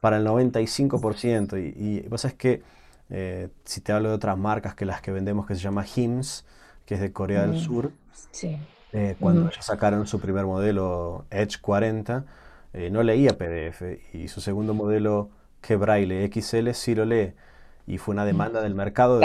[0.00, 2.62] para, el 95%, y, y vos sabés que
[3.10, 6.44] eh, si te hablo de otras marcas que las que vendemos que se llama HIMS,
[6.84, 7.92] que es de Corea del Sur,
[8.92, 12.24] eh, cuando ya sacaron su primer modelo Edge 40,
[12.72, 17.32] eh, no leía PDF y su segundo modelo que Braille XL sí lo lee
[17.86, 19.20] y fue una demanda del mercado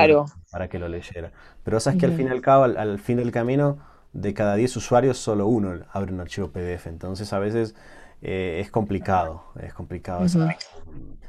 [0.52, 1.32] para que lo leyera.
[1.64, 3.78] Pero sabes que al fin y al cabo, al, fin del camino,
[4.14, 6.88] de cada 10 usuarios solo uno abre un archivo PDF.
[6.88, 7.76] Entonces a veces
[8.22, 10.26] eh, es complicado, es complicado.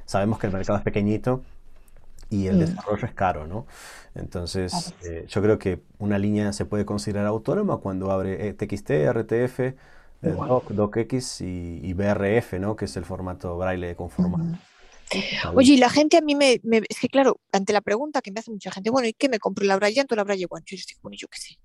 [0.04, 1.42] Sabemos que el mercado es pequeñito
[2.30, 2.60] y el mm.
[2.60, 3.66] desarrollo es caro, ¿no?
[4.14, 9.74] Entonces, eh, yo creo que una línea se puede considerar autónoma cuando abre TXT, RTF,
[10.32, 12.76] DOC, DOCX y, BRF, ¿no?
[12.76, 14.58] Que es el formato braille conformado.
[15.54, 18.40] Oye, y la gente a mí me, Es que claro, ante la pregunta que me
[18.40, 20.62] hace mucha gente, bueno, ¿y qué me compro, la Braille o la Braille One?
[20.66, 21.58] Yo estoy bueno, yo qué sé.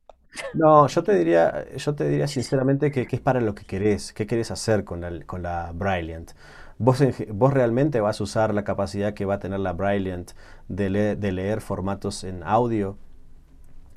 [0.54, 4.28] No, yo te diría, yo te diría sinceramente que, es para lo que querés, qué
[4.28, 6.32] querés hacer con la, con la Brilliant.
[6.78, 10.32] Vos, vos realmente vas a usar la capacidad que va a tener la Brilliant
[10.68, 12.98] de, de leer formatos en audio,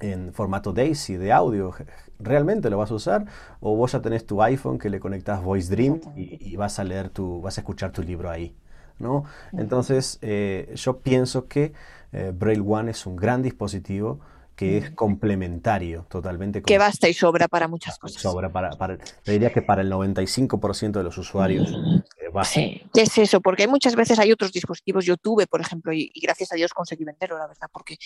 [0.02, 1.72] en formato DAISY de audio,
[2.18, 3.24] ¿realmente lo vas a usar?
[3.60, 7.08] ¿O vos ya tenés tu iPhone que le conectas Voice Dream y, vas a leer
[7.08, 8.54] tu, vas a escuchar tu libro ahí?
[8.98, 9.24] ¿no?
[9.52, 11.72] Entonces, eh, yo pienso que
[12.12, 14.20] eh, Braille One es un gran dispositivo
[14.54, 16.62] que es complementario, totalmente.
[16.62, 18.20] Que basta y sobra para muchas cosas.
[18.20, 21.72] Sobra para, para, te diría que para el 95% de los usuarios.
[22.18, 25.04] Eh, sí, es eso, porque muchas veces hay otros dispositivos.
[25.04, 27.96] Yo tuve, por ejemplo, y, y gracias a Dios conseguí venderlo, la verdad, porque,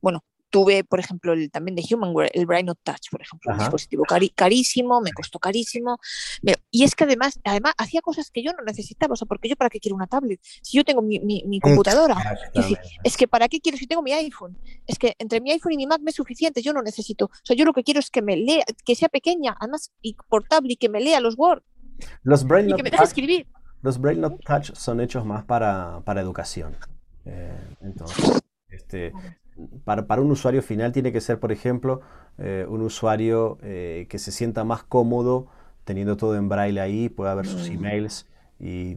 [0.00, 3.58] bueno, tuve, por ejemplo, el, también de Humanware, el Brain Not Touch, por ejemplo, un
[3.58, 5.98] dispositivo carísimo, me costó carísimo.
[6.70, 9.56] y es que además, además hacía cosas que yo no necesitaba, o sea, porque yo
[9.56, 12.16] para qué quiero una tablet, si yo tengo mi, mi, computadora,
[13.04, 14.56] es, que para qué quiero si tengo mi iPhone,
[14.86, 17.30] es que entre mi iPhone y mi Mac me es suficiente, yo no necesito, o
[17.42, 20.72] sea, yo lo que quiero es que me lea, que sea pequeña, además, y portable,
[20.72, 21.62] y que me lea los Word.
[22.22, 23.46] Los Brain y que me deje escribir.
[23.82, 26.76] Los Brain Not Touch son hechos más para, para educación.
[27.24, 29.12] Eh, entonces, este,
[29.84, 32.00] para, un usuario final tiene que ser, por ejemplo,
[32.38, 35.48] eh, un usuario eh, que se sienta más cómodo
[35.84, 37.72] teniendo todo en braille ahí, pueda ver sus mm.
[37.72, 38.26] emails
[38.60, 38.96] y,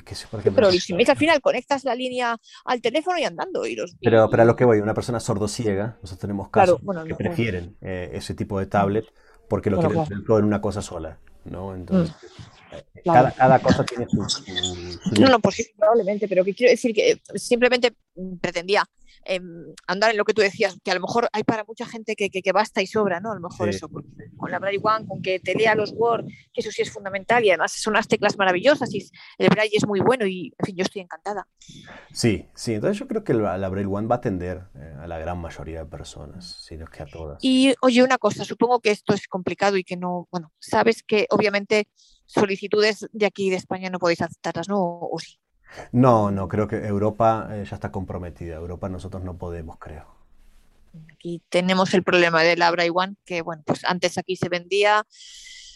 [0.00, 0.62] que por ejemplo...
[0.62, 3.66] Pero si al final conectas la línea al teléfono y andando.
[3.66, 7.14] Y los, pero, pero a lo que voy, una persona sordociega, nosotros tenemos casos que
[7.14, 9.04] prefieren eh, ese tipo de tablet
[9.48, 11.74] porque lo quieren todo en una cosa sola, ¿no?
[11.74, 12.14] Entonces...
[12.14, 12.54] Mm.
[13.04, 14.18] Cada, cosa tiene su,
[15.20, 17.94] No, no, pues probablemente, pero que quiero decir que simplemente
[18.40, 18.84] pretendía
[19.24, 22.16] em, andar en lo que tú decías, que a lo mejor hay para mucha gente
[22.16, 23.32] que, que, basta y sobra, ¿no?
[23.32, 26.60] A lo mejor eso, con la Braille One, con que te lea los Word, que
[26.60, 29.08] eso sí es fundamental y además son unas teclas maravillosas y
[29.38, 31.46] el Braille es muy bueno y, en fin, yo estoy encantada.
[32.12, 35.06] Sí, sí, entonces yo creo que la, la Braille One va a atender eh, a
[35.06, 37.38] la gran mayoría de personas, sino que a todas.
[37.42, 41.26] Y oye, una cosa, supongo que esto es complicado y que no, bueno, sabes que
[41.30, 41.88] obviamente
[42.26, 44.78] solicitudes de aquí de España no podéis aceptarlas, ¿no?
[44.80, 45.38] ¿O sí?
[45.92, 48.56] No, no, creo que Europa eh, ya está comprometida.
[48.56, 50.06] Europa nosotros no podemos, creo.
[51.12, 55.06] Aquí tenemos el problema del Abra One, que bueno, pues antes aquí se vendía,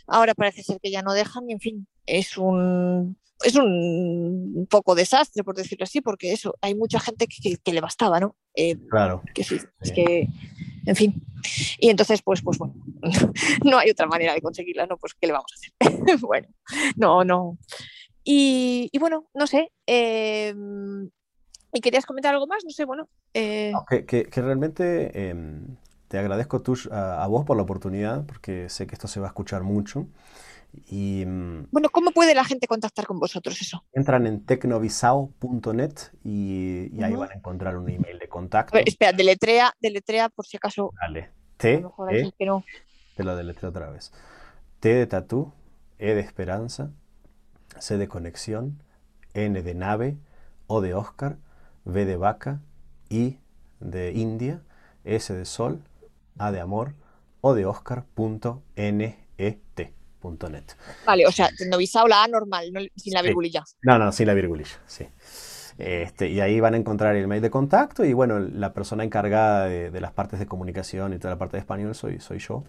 [0.06, 4.94] ahora parece ser que ya no dejan, y en fin, es un es un poco
[4.94, 8.36] desastre, por decirlo así, porque eso, hay mucha gente que, le bastaba, ¿no?
[8.54, 9.22] Eh, claro.
[9.34, 10.28] Que sí, es que,
[10.86, 11.22] en fin.
[11.78, 12.74] Y entonces, pues, pues bueno,
[13.64, 14.96] no hay otra manera de conseguirla, ¿no?
[14.96, 16.18] Pues, ¿qué le vamos a hacer?
[16.20, 16.48] bueno,
[16.96, 17.58] no, no.
[18.30, 19.72] Y, bueno, no sé.
[19.86, 21.08] Em,
[21.72, 22.62] ¿Y querías comentar algo más?
[22.62, 23.08] No sé, bueno.
[23.32, 23.72] Eh,
[24.06, 25.76] que, realmente em,
[26.08, 29.30] te agradezco a, a, vos por la oportunidad, porque sé que esto se va a
[29.30, 30.08] escuchar mucho.
[30.90, 33.82] Y, mm, bueno, ¿cómo puede la gente contactar con vosotros eso?
[33.94, 38.76] Entran en tecnovisao.net y, y ahí van a encontrar un email de contacto.
[38.84, 40.92] espera, deletrea, deletrea por si acaso.
[41.00, 41.30] Dale.
[41.56, 42.32] T, e,
[43.16, 44.12] te lo deletreo otra vez.
[44.80, 45.50] T de tatú,
[45.98, 46.92] E de esperanza,
[47.80, 48.82] C de conexión,
[49.34, 50.16] N de nave,
[50.66, 51.36] O de Oscar,
[51.84, 52.60] V de vaca,
[53.08, 53.38] I
[53.80, 54.62] de India,
[55.04, 55.82] S de sol,
[56.38, 56.94] A de amor,
[57.40, 59.94] O de Oscar, punto, N, E, T.
[60.50, 60.64] .net.
[61.06, 63.64] Vale, o sea, novisao la A normal, sin la virgulilla.
[63.82, 65.06] No, no, sin la virgulilla, sí.
[65.78, 69.66] Este, y ahí van a encontrar el mail de contacto y bueno, la persona encargada
[69.66, 72.64] de, las partes de comunicación y toda la parte de español soy, soy yo.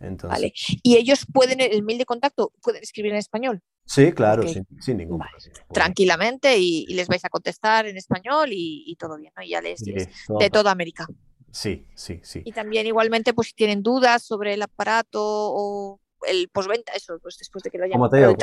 [0.00, 0.30] Entonces...
[0.30, 0.52] Vale.
[0.82, 3.62] ¿Y ellos pueden, el mail de contacto, pueden escribir en español?
[3.84, 4.66] Sí, claro, sin,
[4.98, 5.38] ningún problema.
[5.72, 9.42] Tranquilamente y, les vais a contestar en español y, todo bien, ¿no?
[9.42, 11.06] Y ya les, de toda América.
[11.50, 12.42] Sí, sí, sí.
[12.44, 17.38] Y también igualmente, pues si tienen dudas sobre el aparato o el postventa, eso, pues
[17.38, 18.36] después de que lo hayan Como te digo,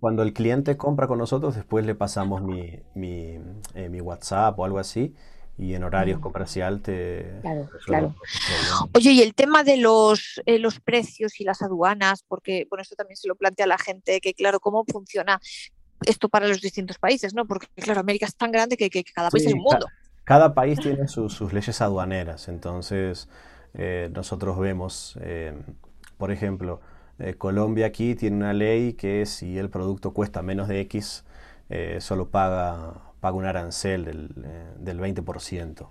[0.00, 3.38] cuando, el cliente compra con nosotros, después le pasamos mi, mi,
[3.74, 5.14] eh, mi WhatsApp o algo así
[5.58, 7.40] y en horarios comercial te...
[7.42, 8.14] Claro, claro.
[8.94, 12.94] Oye, y el tema de los, eh, los precios y las aduanas, porque, bueno, esto
[12.94, 15.40] también se lo plantea la gente, que claro, ¿cómo funciona
[16.06, 17.44] esto para los distintos países, no?
[17.46, 19.86] Porque, claro, América es tan grande que, cada país es un mundo.
[20.24, 23.28] Cada, país tiene sus leyes aduaneras, entonces
[23.74, 25.18] eh, nosotros vemos,
[26.18, 26.80] por ejemplo,
[27.18, 31.24] eh, Colombia aquí tiene una ley que si el producto cuesta menos de X,
[31.68, 35.88] eh, solo paga, paga un arancel del, eh, del 20%.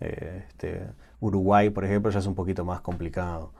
[0.00, 0.82] Este,
[1.20, 3.52] Uruguay, por ejemplo, ya es un poquito más complicado.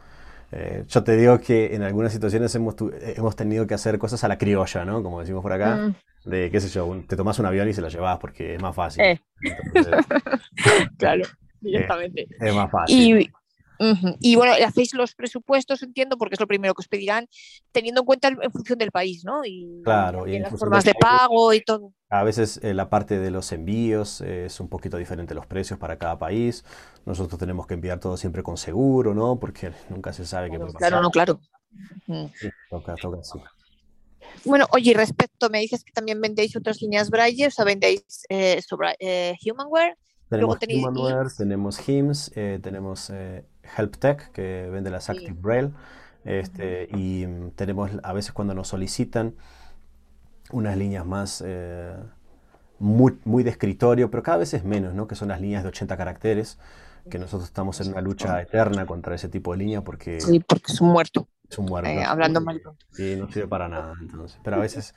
[0.50, 4.28] Eh, yo te digo que en algunas situaciones hemos, hemos tenido que hacer cosas a
[4.28, 5.02] la criolla, ¿no?
[5.02, 5.76] Como decimos por acá.
[5.76, 5.94] Mm.
[6.24, 8.74] De, qué sé yo, te tomas un avión y se lo llevas porque es más
[8.74, 9.02] fácil.
[9.02, 9.20] Eh.
[10.98, 11.24] claro,
[11.60, 12.26] directamente.
[12.40, 13.32] es más fácil.
[14.20, 17.28] Y bueno, hacéis los presupuestos, entiendo, porque es lo primero que os pedirán,
[17.72, 19.44] teniendo en cuenta en función del país, ¿no?
[19.44, 21.92] Y, claro, y, las formas de pago y todo.
[22.10, 25.78] A veces eh, la parte de los envíos eh, es un poquito diferente los precios
[25.78, 26.64] para cada país.
[27.04, 29.38] Nosotros tenemos que enviar todo siempre con seguro, ¿no?
[29.38, 30.88] Porque nunca se sabe qué puede pasar.
[30.88, 31.40] Claro, no, claro.
[32.70, 33.38] toca, toca, sí.
[34.44, 38.62] Bueno, oye, respecto, me dices que también vendéis otras líneas Braille, o sea, vendéis eh,
[38.62, 38.96] sobre
[39.44, 39.96] Humanware.
[40.28, 42.30] Tenemos Humanware, tenemos HIMS,
[42.62, 43.10] tenemos
[43.76, 45.72] HelpTech, que vende las Active Braille.
[46.24, 49.34] Este, y tenemos a veces cuando nos solicitan
[50.50, 51.96] unas líneas más eh,
[52.78, 55.06] muy, muy, de escritorio, pero cada vez es menos, ¿no?
[55.06, 56.58] que son las líneas de 80 caracteres,
[57.10, 60.20] que nosotros estamos en una lucha eterna contra ese tipo de línea porque...
[60.20, 61.28] Sí, porque es un muerto.
[61.48, 61.88] Es un muerto.
[61.88, 62.60] Eh, hablando mal.
[62.92, 63.94] Sí, no sirve para nada.
[64.00, 64.38] Entonces.
[64.44, 64.94] Pero a veces,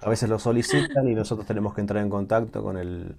[0.00, 3.16] a veces lo solicitan y nosotros tenemos que entrar en contacto con el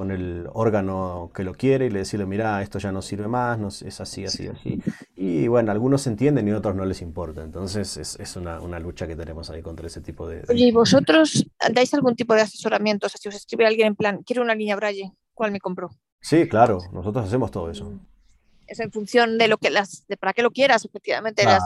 [0.00, 3.58] con el órgano que lo quiere y le decirle, mira, esto ya no sirve más,
[3.58, 4.80] no, es así, así, así.
[5.14, 7.44] Y bueno, algunos entienden y otros no les importa.
[7.44, 10.42] Entonces es, es una, una, lucha que tenemos ahí contra ese tipo de...
[10.48, 13.08] Oye, ¿y vosotros dais algún tipo de asesoramiento?
[13.08, 15.90] O sea, si os escribe alguien en plan, quiero una línea Braille, ¿cuál me compró?
[16.22, 17.92] Sí, claro, nosotros hacemos todo eso.
[18.70, 21.62] Es en función de lo que las, de para qué lo quieras, efectivamente, las,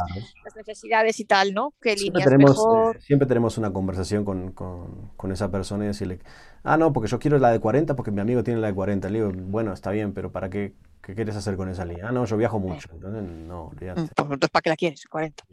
[0.56, 1.74] necesidades y tal, ¿no?
[1.82, 2.96] ¿Qué siempre líneas tenemos, mejor?
[2.96, 6.20] Eh, siempre tenemos una conversación con, con, con, esa persona y decirle,
[6.62, 9.10] ah, no, porque yo quiero la de 40 porque mi amigo tiene la de 40.
[9.10, 12.08] Le digo, bueno, está bien, pero ¿para qué, qué quieres hacer con esa línea?
[12.08, 12.88] Ah, no, yo viajo mucho.
[12.90, 15.04] Entonces, no, mm, pues entonces, ¿para qué la quieres?
[15.06, 15.44] 40.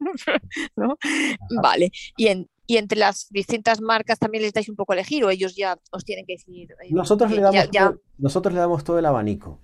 [0.76, 0.96] ¿No?
[1.60, 1.90] Vale.
[2.16, 5.30] Y en, y entre las distintas marcas también les dais un poco a elegir o
[5.30, 6.68] ellos ya os tienen que decir.
[6.90, 7.68] Nosotros, le damos
[8.16, 9.58] nosotros le damos todo el abanico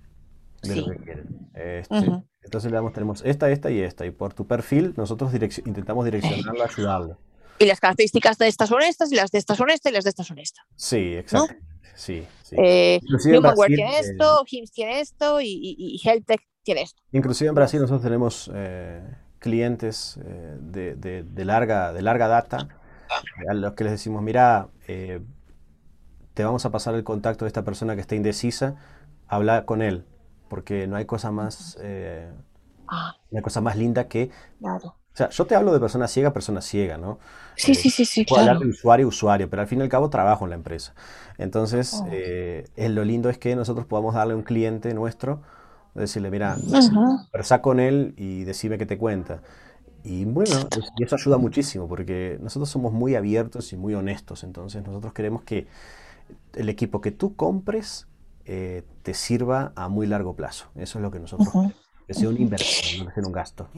[0.67, 1.49] de lo que quieren.
[1.53, 1.95] Este,
[2.43, 4.05] entonces le damos, tenemos esta, esta y esta.
[4.05, 7.17] Y por tu perfil, nosotros intentamos direccionarlo, ayudarlo.
[7.59, 10.03] Y las características de estas son estas, y las de estas son estas, y las
[10.03, 10.65] de estas son estas.
[10.75, 11.55] Sí, exacto.
[11.95, 12.55] Sí, sí.
[12.57, 13.37] Eh, tiene
[13.99, 16.01] esto, eh, tiene esto, y, y,
[16.63, 17.01] tiene esto.
[17.11, 19.01] Inclusive en Brasil nosotros tenemos eh,
[19.39, 22.67] clientes eh, de, de, de, larga, de larga data
[23.49, 27.95] a los que les decimos, mira, te vamos a pasar el contacto de esta persona
[27.95, 28.75] que está indecisa,
[29.27, 30.05] habla con él
[30.47, 32.31] porque no hay cosa más, eh,
[32.87, 33.15] ah.
[33.41, 34.29] cosa más linda que...
[34.59, 34.95] Claro.
[35.13, 37.17] O sea, yo te hablo de persona ciega, persona ciega, ¿no?
[37.55, 40.11] Sí, sí, sí, sí, puedo hablar de usuario, usuario, pero al fin y al cabo
[40.11, 40.93] trabajo en la empresa.
[41.39, 42.07] Entonces, oh.
[42.11, 45.41] eh, lo lindo es que nosotros podamos darle a un cliente nuestro,
[45.95, 49.41] decirle, mira, uh con él y decime qué te cuenta.
[50.03, 50.55] Y bueno,
[50.97, 54.43] y eso ayuda muchísimo porque nosotros somos muy abiertos y muy honestos.
[54.43, 55.67] Entonces, nosotros queremos que
[56.53, 58.07] el equipo que tú compres
[58.49, 60.67] eh, te sirva a muy largo plazo.
[60.75, 61.49] Eso es lo que nosotros
[62.07, 63.69] que sea una inversión, no sea un gasto.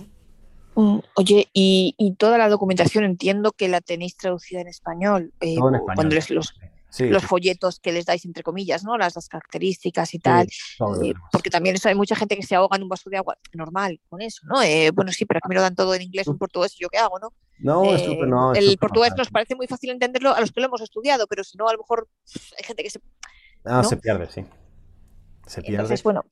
[0.76, 5.34] Mm, oye, y, toda la documentación entiendo que la tenéis traducida en español.
[5.42, 5.56] Eh,
[5.96, 6.54] cuando les, los,
[7.00, 8.96] los folletos que les dais, entre comillas, ¿no?
[8.96, 10.46] Las, características y tal.
[10.46, 13.40] Eh, porque también eso, hay mucha gente que se ahoga en un vaso de agua
[13.54, 14.58] normal con eso, ¿no?
[14.94, 16.90] bueno, sí, pero que me lo dan todo en inglés o en portugués, ¿y yo
[16.90, 17.34] qué hago, no?
[17.58, 20.82] No, es no El portugués nos parece muy fácil entenderlo a los que lo hemos
[20.82, 22.08] estudiado, pero si no, a lo mejor
[22.56, 23.00] hay gente que se
[23.66, 24.46] Ah, se pierde, sí.
[25.46, 25.78] Se pierde.
[25.78, 26.26] Entonces, bueno.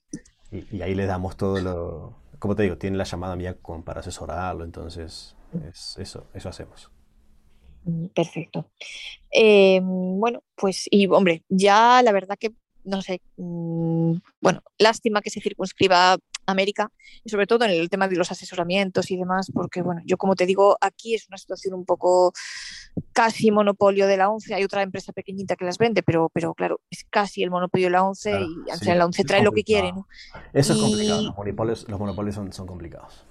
[0.52, 2.16] Y, ahí le damos todo lo.
[2.40, 5.36] Como te digo, tiene la llamada mía con, para asesorarlo, entonces
[5.68, 6.92] es, eso, eso hacemos.
[7.84, 8.70] Mm, perfecto.
[9.32, 15.30] Eh, bueno, pues, y hombre, ya la verdad que, no sé, mm, bueno, lástima que
[15.30, 16.92] se circunscriba América
[17.24, 20.36] y sobre todo en el tema de los asesoramientos y demás, porque bueno, yo como
[20.36, 22.34] te digo, aquí es una situación un poco
[23.14, 26.82] casi monopolio de la ONCE, hay otra empresa pequeñita que las vende, pero, pero claro,
[26.90, 29.92] es casi el monopolio de la ONCE y la ONCE trae lo que quiere.
[29.92, 30.08] ¿no?
[30.54, 33.26] Eso es complicado, los monopolios, los monopolios son, son, complicados.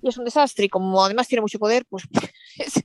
[0.00, 2.04] Y es un desastre y como además tiene mucho poder, pues
[2.58, 2.84] es,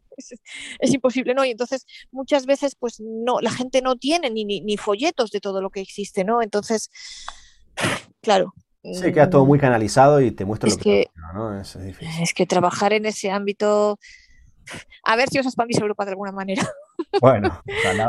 [0.80, 1.46] es, imposible, ¿no?
[1.46, 5.40] Y entonces muchas veces pues no, la gente no tiene ni, ni, ni folletos de
[5.40, 6.42] todo lo que existe, ¿no?
[6.42, 6.92] Entonces,
[8.22, 8.54] claro,
[8.94, 11.60] Sí, queda todo muy canalizado y te muestra lo que, ¿no?
[11.60, 14.00] es, es, que trabajar en ese ámbito,
[15.04, 16.68] a ver si os expandís a Europa de alguna manera.
[17.22, 17.62] Bueno,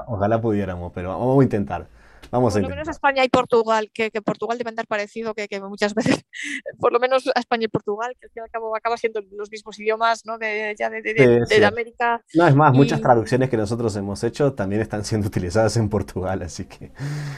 [0.06, 1.86] ojalá, pudiéramos, pero vamos a intentar.
[2.30, 5.48] Vamos por lo menos a España y Portugal, que, que Portugal debe andar parecido, que,
[5.48, 6.24] que, muchas veces,
[6.78, 9.20] por lo menos a España y Portugal, que al fin y al cabo acaba siendo
[9.32, 10.36] los mismos idiomas ¿no?
[10.36, 11.14] de, ya de, de,
[11.48, 12.22] de, América.
[12.34, 16.42] No, es más, muchas traducciones que nosotros hemos hecho también están siendo utilizadas en Portugal,
[16.42, 16.92] así que...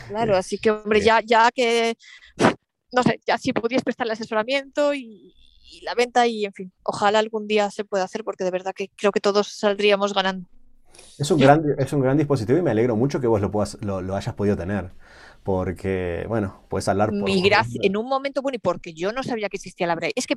[0.08, 1.96] Claro, así que, hombre, ya, ya que
[2.92, 5.34] no sé, ya si podrías prestar el asesoramiento y,
[5.82, 8.88] la venta y, en fin, ojalá algún día se pueda hacer porque de verdad que
[8.96, 10.48] creo que todos saldríamos ganando.
[11.16, 13.78] Es un, gran, es un gran dispositivo y me alegro mucho que vos lo, puedas,
[13.80, 14.90] lo, lo hayas podido tener
[15.44, 17.22] porque, bueno, puedes hablar por...
[17.22, 20.12] Mi gracia, en un momento, bueno, y porque yo no sabía que existía la Braille.
[20.16, 20.34] Es que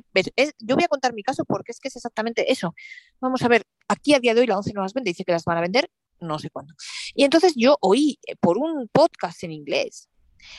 [0.60, 2.74] yo voy a contar mi caso porque es que es exactamente eso.
[3.20, 5.32] Vamos a ver, aquí a día de hoy la 11 no las vende, dice que
[5.32, 5.90] las van a vender
[6.20, 6.74] no sé cuándo.
[7.14, 10.08] Y entonces yo oí eh, por un podcast en inglés,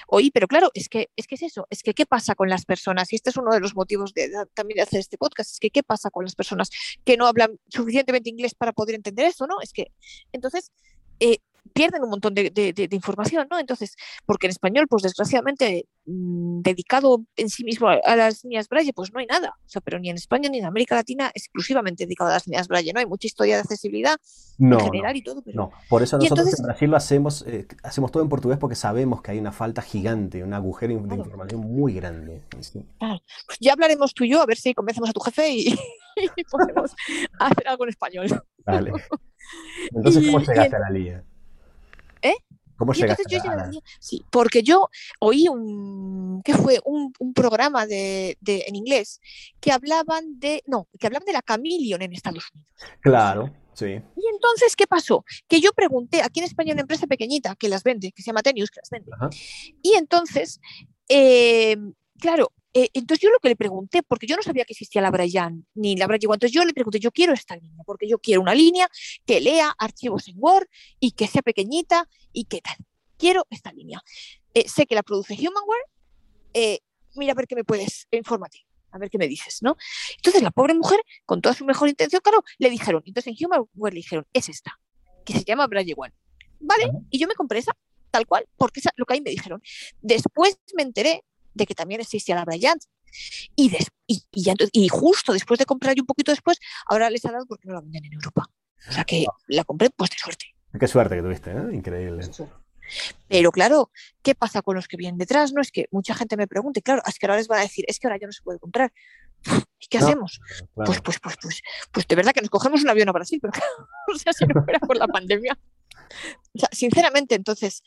[0.07, 2.65] oí, pero claro, es que, es que es eso, es que qué pasa con las
[2.65, 5.59] personas, y este es uno de los motivos de, también de hacer este podcast, es
[5.59, 6.69] que qué pasa con las personas
[7.03, 9.61] que no hablan suficientemente inglés para poder entender eso, ¿no?
[9.61, 9.91] Es que,
[10.31, 10.71] entonces,
[11.19, 11.39] eh,
[11.75, 13.59] pierden un montón de, información, ¿no?
[13.59, 18.93] Entonces, porque en español, pues desgraciadamente, mm, dedicado en sí mismo a, las líneas Braille,
[18.93, 19.49] pues no hay nada.
[19.65, 22.69] O sea, pero ni en España ni en América Latina exclusivamente dedicado a las líneas
[22.69, 23.01] Braille, ¿no?
[23.01, 24.15] Hay mucha historia de accesibilidad
[24.57, 25.41] en general y todo.
[25.41, 25.55] Pero...
[25.57, 29.21] No, por eso nosotros en Brasil lo hacemos, eh, hacemos todo en portugués porque sabemos
[29.21, 32.41] que hay una falta gigante, un agujero de información muy grande.
[32.99, 33.21] Claro.
[33.47, 35.75] Pues ya hablaremos tú y yo, a ver si convencemos a tu jefe y,
[36.49, 36.95] podemos
[37.39, 38.27] hacer algo en español.
[38.65, 38.93] Vale.
[39.93, 41.23] Entonces, ¿cómo llegaste a la liga?
[42.77, 46.79] ¿Cómo y entonces yo a Sí, porque yo oí un, ¿qué fue?
[46.83, 49.21] Un, un programa de, de, en inglés
[49.61, 52.69] que hablaban de, no, que hablaban de la Chameleon en Estados Unidos.
[53.01, 53.85] Claro, sí.
[53.85, 55.23] Y entonces, ¿qué pasó?
[55.47, 58.27] Que yo pregunté, aquí en España hay una empresa pequeñita que las vende, que se
[58.27, 59.11] llama Tenius, que las vende.
[59.81, 60.59] Y entonces,
[61.07, 61.77] eh,
[62.19, 65.09] claro, eh, entonces yo lo que le pregunté, porque yo no sabía que existía la
[65.09, 68.41] Brian ni la Braille entonces yo le pregunté, yo quiero esta línea, porque yo quiero
[68.41, 68.89] una línea
[69.25, 70.67] que lea archivos en Word
[70.99, 72.75] y que sea pequeñita y que tal.
[73.17, 74.01] Quiero esta línea.
[74.53, 75.85] Eh, sé que la produce Humanware,
[76.53, 76.79] eh,
[77.15, 78.51] mira a ver qué me puedes informar
[78.91, 79.75] a ver qué me dices, ¿no?
[80.15, 83.93] Entonces la pobre mujer, con toda su mejor intención, claro, le dijeron, entonces en Humanware
[83.93, 84.79] le dijeron, es esta,
[85.25, 86.13] que se llama Braille One.
[86.61, 86.91] ¿Vale?
[87.09, 87.73] Y yo me compré esa,
[88.09, 89.61] tal cual, porque es lo que ahí me dijeron.
[90.01, 92.83] Después me enteré de que también existía la Bryant.
[93.55, 93.71] Y,
[94.07, 94.23] y,
[94.73, 97.73] y, justo después de comprar y un poquito después, ahora les ha dado porque no
[97.73, 98.45] la venden en Europa.
[98.87, 100.45] O sea que la compré pues de suerte.
[100.77, 101.73] Qué suerte que tuviste, ¿eh?
[101.73, 102.23] Increíble.
[103.27, 103.89] Pero claro,
[104.21, 105.53] ¿qué pasa con los que vienen detrás?
[105.53, 107.85] No es que mucha gente me pregunte, claro, es que ahora les van a decir,
[107.87, 108.91] es que ahora ya no se puede comprar.
[109.79, 110.39] ¿Y qué hacemos?
[110.73, 113.53] Pues, pues, pues, pues, pues de verdad que nos cogemos un avión a Brasil, pero
[114.13, 115.57] o sea, si no fuera por la pandemia.
[116.53, 117.81] O sea, sinceramente, entonces,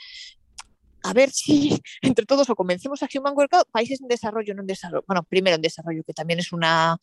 [1.03, 4.67] a ver si entre todos o convencemos a Human Workout, países en desarrollo, no en
[4.67, 6.99] desarrollo, bueno, primero en desarrollo, que también es una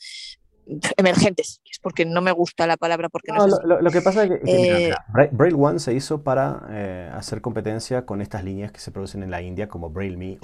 [0.98, 4.88] emergentes, es porque no me gusta la palabra porque no, lo, que pasa es que,
[4.88, 4.94] eh,
[5.32, 9.32] Braille One se hizo para eh, hacer competencia con estas líneas que se producen en
[9.32, 10.40] la India como Braille Me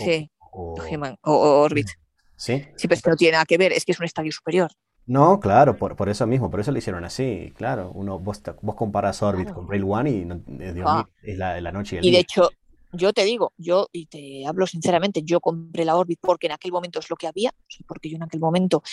[0.52, 0.76] o,
[1.24, 1.88] Orbit.
[2.36, 2.66] Sí.
[2.76, 4.70] Sí, pero es que no tiene nada que ver, es que es un estadio superior.
[5.08, 7.91] No, claro, por, por eso mismo, por eso lo hicieron así, claro.
[7.93, 10.24] Uno, vos, vos comparas Orbit con Braille One y
[10.74, 11.08] Dios ah.
[11.24, 12.49] es la, la, noche y el Y de hecho,
[12.94, 16.72] yo te digo, yo, y te hablo sinceramente, yo compré la Orbit porque en aquel
[16.72, 17.54] momento es lo que había,
[17.88, 18.84] porque yo en aquel momento,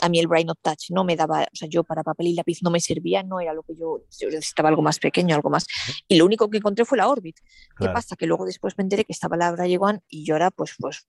[0.00, 2.34] a mí el Brain Not Touch no me daba, o sea, yo para papel y
[2.34, 5.50] lápiz no me servía, no era lo que yo, yo necesitaba algo más pequeño, algo
[5.50, 5.66] más.
[6.06, 7.38] Y lo único que encontré fue la Orbit.
[7.78, 8.16] ¿Qué pasa?
[8.16, 11.06] Que luego después me enteré que estaba la Braille One y yo ahora, pues, pues,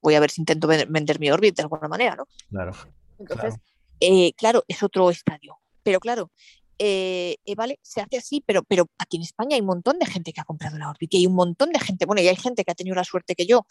[0.00, 2.26] voy a ver si intento vender mi Orbit de alguna manera, ¿no?
[2.48, 2.72] Claro.
[3.18, 3.62] Entonces, claro.
[4.00, 5.58] Eh, claro, es otro estadio.
[5.82, 6.30] Pero claro,
[6.78, 10.06] eh, eh, vale, se hace así, pero, pero aquí en España hay un montón de
[10.06, 12.36] gente que ha comprado la Orbit y hay un montón de gente, bueno, y hay
[12.36, 13.66] gente que ha tenido la suerte que yo,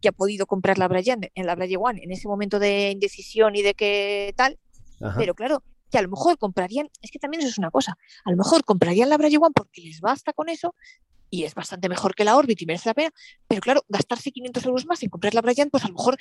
[0.00, 3.54] que ha podido comprar la Braille, en la Braille One en ese momento de indecisión
[3.56, 4.58] y de qué tal,
[5.16, 8.30] pero claro, que a lo mejor comprarían, es que también eso es una cosa, a
[8.30, 10.74] lo mejor comprarían la Braille One porque les basta con eso
[11.30, 13.10] y es bastante mejor que la Orbit y merece la pena,
[13.46, 16.16] pero claro, gastarse 500 euros más en comprar la Bryant, pues a lo mejor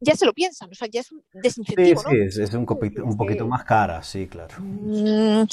[0.00, 3.04] ya se lo piensan, o sea, ya es un desincentivo, Sí, sí, es, un, poquito,
[3.04, 4.54] un poquito más cara, sí, claro.
[4.58, 5.44] Mm,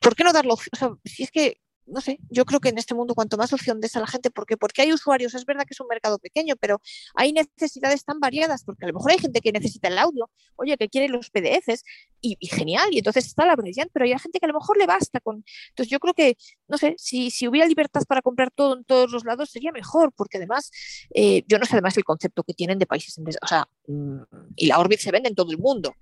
[0.00, 0.54] ¿Por qué no darlo?
[0.54, 3.52] O sea, si es que no sé, yo creo que en este mundo cuanto más
[3.52, 6.18] opción des a la gente, porque porque hay usuarios, es verdad que es un mercado
[6.18, 6.80] pequeño, pero
[7.14, 10.76] hay necesidades tan variadas, porque a lo mejor hay gente que necesita el audio, oye,
[10.76, 11.84] que quiere los PDFs
[12.20, 14.86] y, genial, y entonces está la Brilliant, pero hay gente que a lo mejor le
[14.86, 15.44] basta con.
[15.68, 16.36] Entonces yo creo que,
[16.68, 20.12] no sé, si, si hubiera libertad para comprar todo en todos los lados sería mejor,
[20.12, 20.70] porque además,
[21.14, 24.22] eh, yo no sé además el concepto que tienen de países, o sea, mm,
[24.56, 25.94] y la Orbit se vende en todo el mundo.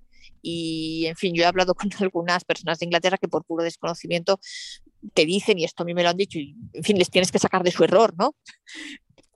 [0.42, 4.38] Y, en fin, yo he hablado con algunas personas de Inglaterra que por puro desconocimiento
[5.12, 7.30] te dicen, y esto a mí me lo han dicho, y en fin, les tienes
[7.30, 8.34] que sacar de su error, ¿no?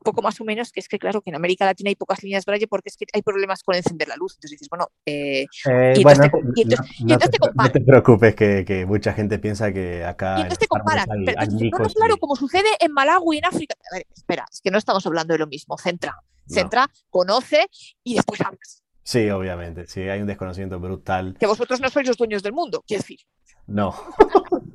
[0.09, 2.45] poco más o menos, que es que claro, que en América Latina hay pocas líneas
[2.47, 4.35] Braille porque es que hay problemas con encender la luz.
[4.35, 7.39] Entonces dices, bueno, eh, eh y, entonces bueno te, y entonces, no, y entonces te
[7.39, 7.69] comparan.
[7.69, 10.39] No te preocupes, que, que, mucha gente piensa que acá.
[10.39, 11.11] Y entonces te comparan.
[11.11, 13.77] Hay, pero, no, no, claro, como sucede en Malawi en África.
[13.93, 15.77] A ver, espera, es que no estamos hablando de lo mismo.
[15.79, 16.17] Centra,
[16.47, 16.93] centra, no.
[17.11, 17.67] conoce
[18.03, 18.83] y después hablas.
[19.03, 21.37] Sí, obviamente, sí, hay un desconocimiento brutal.
[21.39, 23.21] Que vosotros no sois los dueños del mundo, quiero decir.
[23.67, 23.95] No.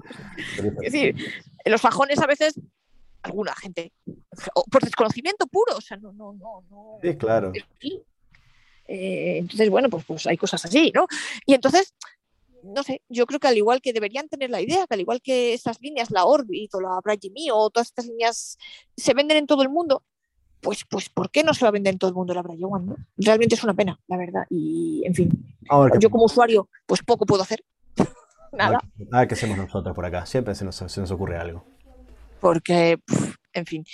[0.58, 1.16] es decir,
[1.64, 2.60] en los fajones a veces
[3.22, 3.93] alguna gente,
[4.70, 6.64] por desconocimiento puro, o sea, no, no, no.
[6.70, 7.54] no sí, claro.
[8.86, 11.08] Eh, entonces, bueno, pues, pues hay cosas así, ¿no?
[11.45, 11.93] Y entonces,
[12.64, 15.22] no sé, yo creo que al igual que deberían tener la idea, que al igual
[15.22, 18.58] que estas líneas, la Orbit o la Braggy o todas estas líneas
[18.95, 20.04] se venden en todo el mundo,
[20.60, 22.64] pues, pues ¿por qué no se va a vender en todo el mundo la Braggy
[22.64, 22.95] One?
[23.18, 24.43] Realmente es una pena, la verdad.
[24.49, 25.58] Y, en fin,
[25.99, 27.64] yo como usuario, pues poco puedo hacer.
[28.54, 28.80] Nada.
[29.12, 30.26] A ver qué hacemos nosotros por acá.
[30.26, 31.66] Siempre se nos, se nos ocurre algo.
[32.39, 32.99] Porque,
[33.54, 33.86] en fin,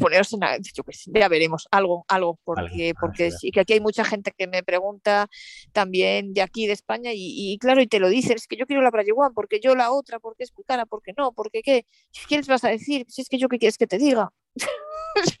[0.00, 0.40] poneros en,
[0.74, 4.46] yo que ya veremos algo, algo, porque, porque sí que aquí hay mucha gente que
[4.46, 5.28] me pregunta
[5.72, 8.80] también de aquí de España y, claro, y te lo dicen, es que yo quiero
[8.80, 11.84] la Playa One, porque yo la otra, porque es muy cara, porque no, porque qué,
[12.28, 13.04] ¿qué les vas a decir?
[13.10, 14.32] Si es que yo qué quieres que te diga.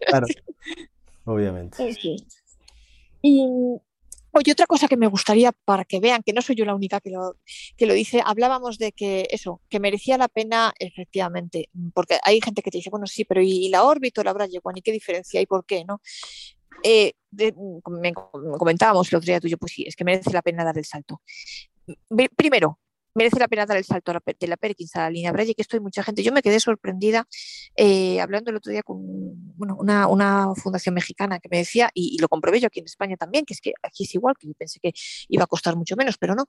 [0.06, 0.26] Claro,
[1.24, 1.94] obviamente.
[1.94, 2.16] Sí.
[3.22, 3.78] Y,
[4.38, 7.00] Oye, otra cosa que me gustaría para que vean que no soy yo la única
[7.00, 7.34] que lo,
[7.76, 12.62] que lo dice, hablábamos de que eso, que merecía la pena efectivamente, porque hay gente
[12.62, 15.46] que te dice, bueno, sí, pero ¿y la órbita la Braille ¿Y qué diferencia y
[15.46, 15.84] por qué?
[15.84, 16.00] ¿no?
[16.84, 18.14] Eh, me,
[18.56, 20.84] comentábamos el otro día tú yo, pues sí, es que merece la pena dar el
[20.84, 21.20] salto.
[22.36, 22.78] Primero,
[23.18, 25.76] merece la pena dar el salto de la Perkins a la línea Braille, que esto
[25.76, 26.22] hay mucha gente.
[26.22, 27.26] Yo me quedé sorprendida
[27.76, 28.98] eh, hablando el otro día con
[29.58, 33.54] una, fundación mexicana que me decía, y, lo comprobé yo aquí en España también, que
[33.54, 34.92] es que aquí es igual, que yo pensé que
[35.28, 36.46] iba a costar mucho menos, pero no.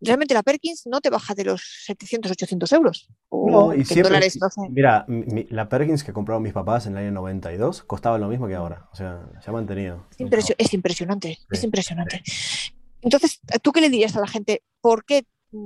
[0.00, 3.08] Realmente la Perkins no te baja de los 700, 800 euros.
[3.30, 4.20] no, y siempre,
[4.70, 8.54] Mira, la Perkins que compraron mis papás en el año 92 costaba lo mismo que
[8.54, 8.88] ahora.
[8.92, 10.06] O sea, se ha mantenido.
[10.58, 12.22] Es, impresionante, es impresionante.
[13.02, 14.62] Entonces, ¿tú qué le dirías a la gente?
[14.80, 15.24] ¿Por qué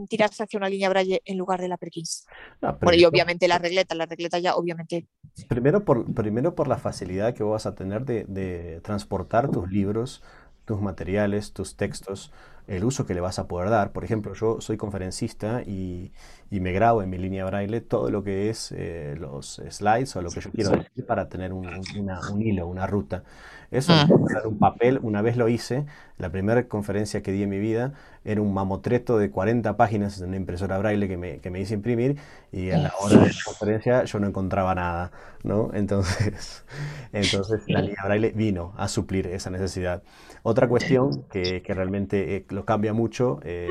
[0.09, 2.27] tirarse hacia una línea Braille en lugar de la Perkins.
[2.61, 5.07] bueno, y obviamente la regleta, la regleta ya obviamente.
[5.49, 10.23] Primero por, primero por la facilidad que vas a tener de, de transportar tus libros,
[10.65, 12.33] tus materiales, tus textos,
[12.67, 13.93] el uso que le vas a poder dar.
[13.93, 16.13] Por ejemplo, yo soy conferencista y,
[16.51, 20.23] y me grabo en mi línea braille todo lo que es eh, los slides o
[20.23, 23.25] lo que yo quiero decir para tener un, un hilo, una ruta.
[23.71, 24.07] Eso, ah.
[24.45, 25.85] un papel, una vez lo hice,
[26.17, 27.93] la primera conferencia que di en mi vida
[28.25, 31.75] era un mamotreto de 40 páginas en una impresora braille que me, que me hice
[31.75, 32.17] imprimir
[32.53, 35.11] y a la hora de la conferencia yo no encontraba nada,
[35.43, 35.71] ¿no?
[35.75, 36.65] Entonces,
[37.13, 40.05] entonces la línea braille vino a suplir esa necesidad.
[40.47, 43.71] Otra cuestión que, que realmente eh, lo cambia mucho, eh,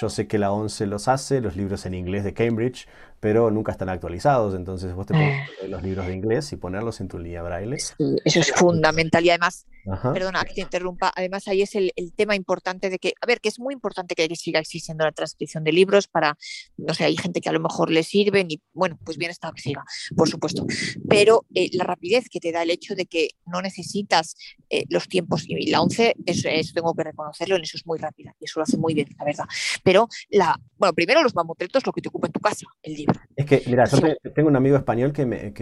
[0.00, 2.88] yo sé que la 11 los hace, los libros en inglés de Cambridge,
[3.20, 4.54] pero nunca están actualizados.
[4.54, 5.18] Entonces vos te ah.
[5.18, 7.76] poner los libros de inglés y ponerlos en tu línea braille.
[7.76, 9.24] eso es fundamental.
[9.24, 13.26] Y además, perdona que te interrumpa, además ahí es el, tema importante de que, a
[13.26, 16.36] ver, que es muy importante que siga existiendo la transcripción de libros para,
[16.76, 19.52] no sé, hay gente que a lo mejor le sirven y, bueno, pues bien está
[19.52, 19.84] que siga,
[20.16, 20.66] por supuesto.
[21.08, 24.36] Pero eh, la rapidez que te da el hecho de que no necesitas
[24.70, 27.98] eh, los tiempos, y la 11, eso, eso, tengo que reconocerlo, en eso es muy
[27.98, 29.44] rápida y eso lo hace muy bien, la verdad.
[29.82, 33.20] Pero, la, bueno, primero los mamotretos, lo que te ocupa en tu casa, el libro
[33.36, 34.00] es que, mira, yo
[34.34, 35.52] tengo un amigo español que, me,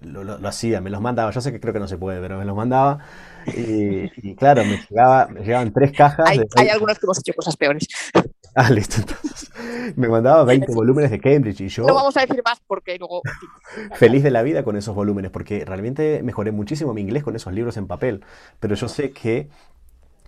[0.00, 1.30] lo, hacía, me los mandaba.
[1.30, 2.98] Yo sé que creo que no se puede, pero me los mandaba.
[3.46, 6.28] Y, claro, me, llegaba, llegaban tres cajas.
[6.28, 7.86] Hay, hay algunos que hemos hecho cosas peores.
[8.58, 8.96] Ah, listo.
[9.00, 9.50] Entonces,
[9.96, 11.84] me mandaba 20 volúmenes de Cambridge y yo.
[11.84, 13.20] No vamos a decir más porque luego.
[13.96, 17.52] Feliz de la vida con esos volúmenes, porque realmente mejoré muchísimo mi inglés con esos
[17.52, 18.24] libros en papel.
[18.58, 19.50] Pero yo sé que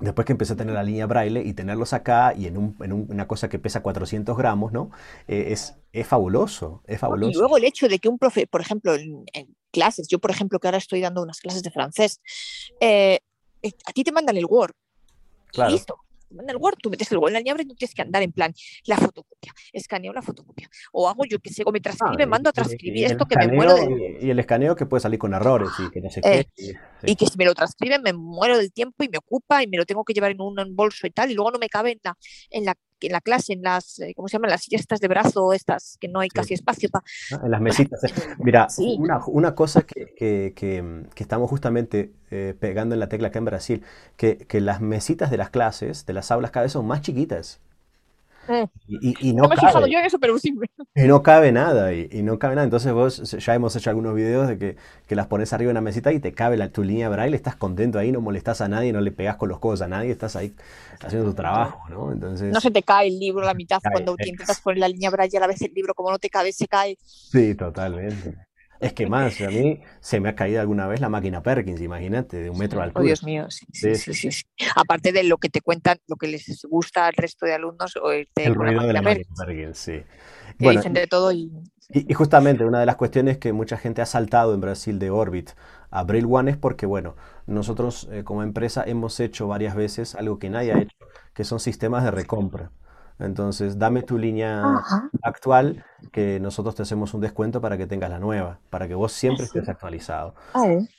[0.01, 3.49] Después que empecé a tener la línea braille y tenerlos acá y en, una cosa
[3.49, 4.91] que pesa 400 gramos, ¿no?
[5.27, 7.31] Eh, es, es fabuloso, es fabuloso.
[7.31, 9.25] Y luego el hecho de que un profe, por ejemplo, en,
[9.71, 12.21] clases, yo por ejemplo que ahora estoy dando unas clases de francés,
[12.81, 13.21] eh,
[13.63, 14.73] eh, a ti te mandan el Word.
[15.53, 15.73] Claro.
[15.73, 15.99] Listo
[16.31, 18.23] en el Word, tú metes el Word en la libre y no tienes que andar
[18.23, 18.53] en plan
[18.87, 20.69] la fotocopia, escaneo la fotocopia.
[20.93, 23.49] O hago yo que sé, o me transcribe, ah, mando a transcribir esto que me
[23.49, 24.19] muero de...
[24.21, 26.41] Y el escaneo que puede salir con errores y que no sé qué.
[26.57, 26.75] Eh,
[27.05, 29.77] y, que si me lo transcriben me muero del tiempo y me ocupa y me
[29.77, 32.01] lo tengo que llevar en un bolso y tal, y luego no me cabe en
[32.03, 32.17] la,
[32.51, 32.75] en la
[33.07, 34.51] en la clase, en las, eh, ¿cómo se llaman?
[34.51, 37.05] Las sillas estas de brazo, estas que no hay casi espacio para...
[37.43, 38.03] En las mesitas.
[38.05, 38.09] Eh.
[38.39, 43.39] Mira, una, una, cosa que, que, que, estamos justamente eh, pegando en la tecla acá
[43.39, 43.85] en Brasil,
[44.17, 47.61] que, que las mesitas de las clases, de las aulas cada vez son más chiquitas.
[48.89, 50.55] Y, no, me he fijado yo en eso, pero sí.
[50.95, 52.65] Y no cabe nada, y, no cabe nada.
[52.65, 54.77] Entonces vos, ya hemos hecho algunos videos de que,
[55.07, 57.55] que las pones arriba de una mesita y te cabe la, tu línea braille, estás
[57.55, 60.37] contento ahí, no molestas a nadie, no le pegas con los codos a nadie, estás
[60.37, 60.55] ahí
[61.05, 62.13] haciendo tu trabajo, ¿no?
[62.13, 62.53] Entonces...
[62.53, 65.37] No se te cae el libro a la mitad cuando intentas poner la línea braille,
[65.37, 66.97] a la vez el libro como no te cabe, se cae.
[67.03, 68.48] Sí, totalmente.
[68.81, 72.37] Es que más, a mí se me ha caído alguna vez la máquina Perkins, imagínate,
[72.37, 73.03] de un metro de altura.
[73.03, 74.43] Oh, Dios mío, sí sí, sí,
[74.77, 78.13] Aparte de lo que te cuentan, lo que les gusta al resto de alumnos, o
[78.13, 80.03] el, ruido de la máquina Perkins, sí.
[80.59, 81.51] bueno, dicen de todo y...
[81.91, 82.15] y...
[82.15, 85.51] justamente una de las cuestiones que mucha gente ha saltado en Brasil de Orbit
[85.91, 87.17] a Braille One es porque, bueno,
[87.47, 90.97] nosotros eh, como empresa hemos hecho varias veces algo que nadie ha hecho,
[91.35, 92.71] que son sistemas de recompra.
[93.19, 94.63] Entonces, dame tu línea
[95.23, 99.13] actual, que nosotros te hacemos un descuento para que tengas la nueva, para que vos
[99.13, 100.35] siempre estés actualizado.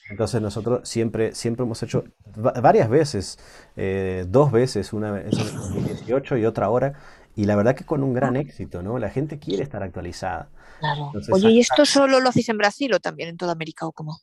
[0.10, 2.04] Entonces, nosotros siempre, siempre hemos hecho
[2.36, 3.40] varias veces,
[3.78, 6.94] eh, dos veces, una vez en 2018 y otra hora,
[7.36, 9.00] y la verdad que con un gran éxito, ¿no?
[9.00, 10.50] La gente quiere estar actualizada.
[10.80, 11.12] Claro.
[11.32, 14.18] Oye, ¿y esto solo lo hacéis en Brasil o también en toda América o cómo?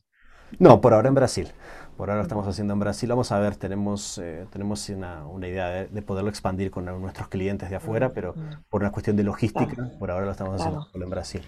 [0.58, 1.48] No, por ahora en Brasil.
[1.96, 3.08] Por ahora lo estamos haciendo en Brasil.
[3.08, 7.70] Vamos a ver, tenemos, eh, tenemos una, una idea de, poderlo expandir con nuestros clientes
[7.70, 8.34] de afuera, pero
[8.68, 11.42] por una cuestión de logística, por ahora lo estamos haciendo solo en Brasil.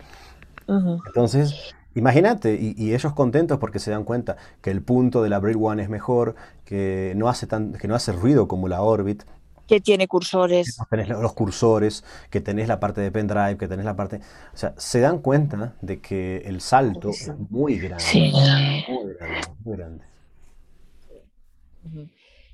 [1.06, 5.60] Entonces, imagínate, y, ellos contentos porque se dan cuenta que el punto de la Braille
[5.60, 6.34] One es mejor,
[6.64, 9.24] que no hace, tan, que no hace ruido como la Orbit,
[9.66, 10.78] que tiene cursores.
[10.78, 14.16] Que tenés los cursores, que tenés la parte de pendrive, que tenés la parte...
[14.54, 18.02] O sea, se dan cuenta de que el salto es muy grande.
[18.02, 18.32] Sí.
[18.32, 20.04] Muy grande, muy grande.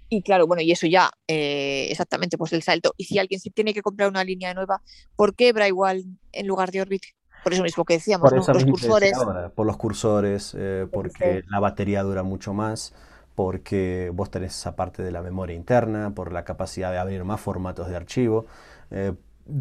[0.08, 2.94] Y claro, bueno, y eso ya, eh, exactamente, pues el salto.
[2.96, 4.82] Y si alguien se tiene que comprar una línea nueva,
[5.16, 7.02] ¿por qué igual en lugar de Orbit?
[7.42, 9.12] Por eso mismo que decíamos, por los cursores.
[9.54, 12.94] por los cursores, eh, porque la batería dura mucho más
[13.34, 17.40] porque vos tenés esa parte de la memoria interna, por la capacidad de abrir más
[17.40, 18.46] formatos de archivo,
[18.90, 19.12] eh,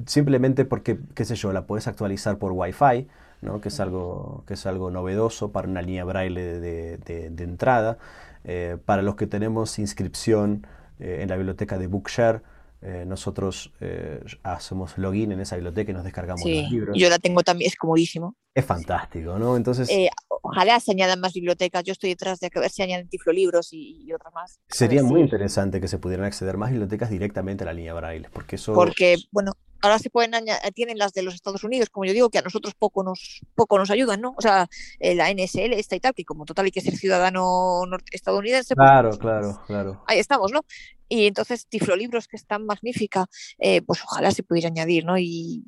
[0.06, 3.08] simplemente porque, qué sé yo, la puedes actualizar por Wi-Fi,
[3.42, 3.62] ¿no?
[3.62, 7.98] que, es algo, que es algo novedoso para una línea braille de, entrada.
[8.44, 10.68] Eh, para los que tenemos inscripción
[11.00, 12.42] eh, en la biblioteca de Bookshare,
[12.86, 16.98] eh, nosotros eh, hacemos login en esa biblioteca y nos descargamos los libros.
[17.00, 18.36] Yo la tengo también, es comodísimo.
[18.54, 19.56] Es fantástico, ¿no?
[19.56, 19.90] Entonces.
[19.90, 21.86] Eh, ojalá se añadan más bibliotecas.
[21.86, 24.60] Yo estoy detrás de que ver si añaden tiflolibros y, y otras más.
[24.68, 28.58] Sería muy interesante que se pudieran acceder más bibliotecas directamente a la línea Braille, porque
[28.58, 28.74] eso.
[28.74, 29.54] Porque, bueno,
[29.84, 30.32] ahora se pueden
[30.74, 33.78] tienen las de los Estados Unidos, como yo digo, que a nosotros poco nos, poco
[33.78, 34.34] nos ayudan, ¿no?
[34.38, 34.68] O sea,
[35.00, 38.76] eh, la NSL, esta y tal, que como total hay que ser ciudadano estadounidense.
[38.76, 40.04] Pues, claro, claro, claro.
[40.08, 40.62] Ahí estamos, ¿no?
[41.10, 43.26] Y entonces Tiflolibros, que es tan magnífica,
[43.60, 45.18] eh, pues ojalá se pudiera añadir, ¿no?
[45.18, 45.66] Y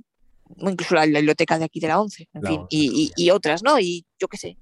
[0.59, 3.79] incluso la, biblioteca de aquí de la ONCE, en fin, y, y, otras, ¿no?
[3.79, 4.57] Y yo qué sé,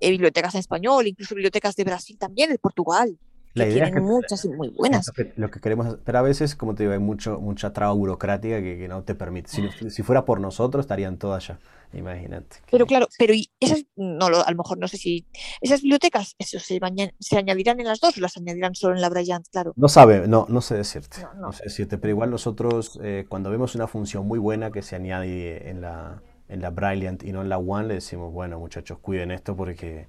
[0.00, 3.16] eh, bibliotecas en español, incluso bibliotecas de Brasil también, de Portugal.
[3.54, 5.10] La idea es que, muchas y muy buenas.
[5.36, 8.86] Lo que, queremos, pero a veces, como te digo, hay mucho, mucha traba burocrática que,
[8.88, 9.48] no te permite.
[9.90, 11.58] Si, fuera por nosotros, estarían todas ya.
[11.92, 12.56] Imagínate.
[12.70, 15.24] Pero claro, pero esas, no, a lo mejor no sé si
[15.60, 16.80] esas bibliotecas, eso se,
[17.20, 19.72] se añadirán en las dos o las añadirán solo en la Bryant, claro.
[19.76, 21.18] No sabe, no, no sé decirte.
[21.38, 24.96] No, sé decirte, pero igual nosotros, eh, cuando vemos una función muy buena que se
[24.96, 28.98] añade en la, en la Brilliant y no en la One, le decimos, bueno, muchachos,
[28.98, 30.08] cuiden esto porque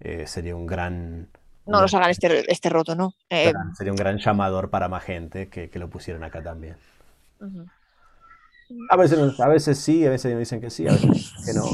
[0.00, 1.28] eh, sería un gran
[1.68, 3.14] no nos hagan este, este roto, ¿no?
[3.30, 6.76] Eh, sería un gran llamador para más gente que, lo pusieran acá también.
[8.90, 11.64] a, veces, a veces sí, a veces me dicen que sí, a veces que no.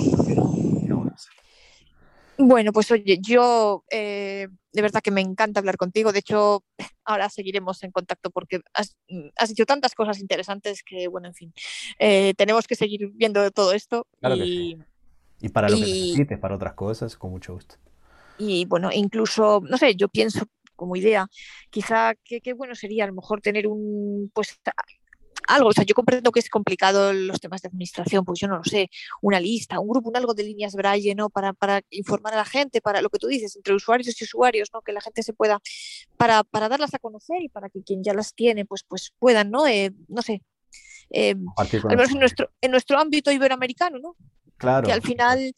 [2.37, 6.13] Bueno, pues oye, yo eh, de verdad que me encanta hablar contigo.
[6.13, 6.65] De hecho,
[7.05, 8.97] ahora seguiremos en contacto porque has,
[9.49, 11.55] dicho tantas cosas interesantes que, bueno, en fin,
[11.99, 14.07] eh, tenemos que seguir viendo todo esto.
[14.23, 14.77] y,
[15.41, 17.77] y para lo que necesites, para otras cosas, con mucho gusto.
[18.39, 21.29] Y bueno, incluso, no sé, yo pienso como idea,
[21.71, 24.59] quizá qué bueno sería a lo mejor tener un, pues
[25.49, 28.57] algo, o sea, yo comprendo que es complicado los temas de administración, pues yo no
[28.59, 31.31] lo sé, una lista, un grupo, un algo de líneas Braille, ¿no?
[31.31, 34.71] Para, para informar a la gente, para lo que tú dices, entre usuarios y usuarios,
[34.73, 34.83] ¿no?
[34.83, 35.61] Que la gente se pueda,
[36.17, 39.51] para, para darlas a conocer y para que quien ya las tiene, pues, pues puedan,
[39.51, 39.67] ¿no?
[39.67, 40.43] Eh, no sé,
[41.11, 44.17] eh, al menos en nuestro, en nuestro ámbito iberoamericano, ¿no?
[44.57, 44.87] Claro.
[44.87, 45.55] Que al final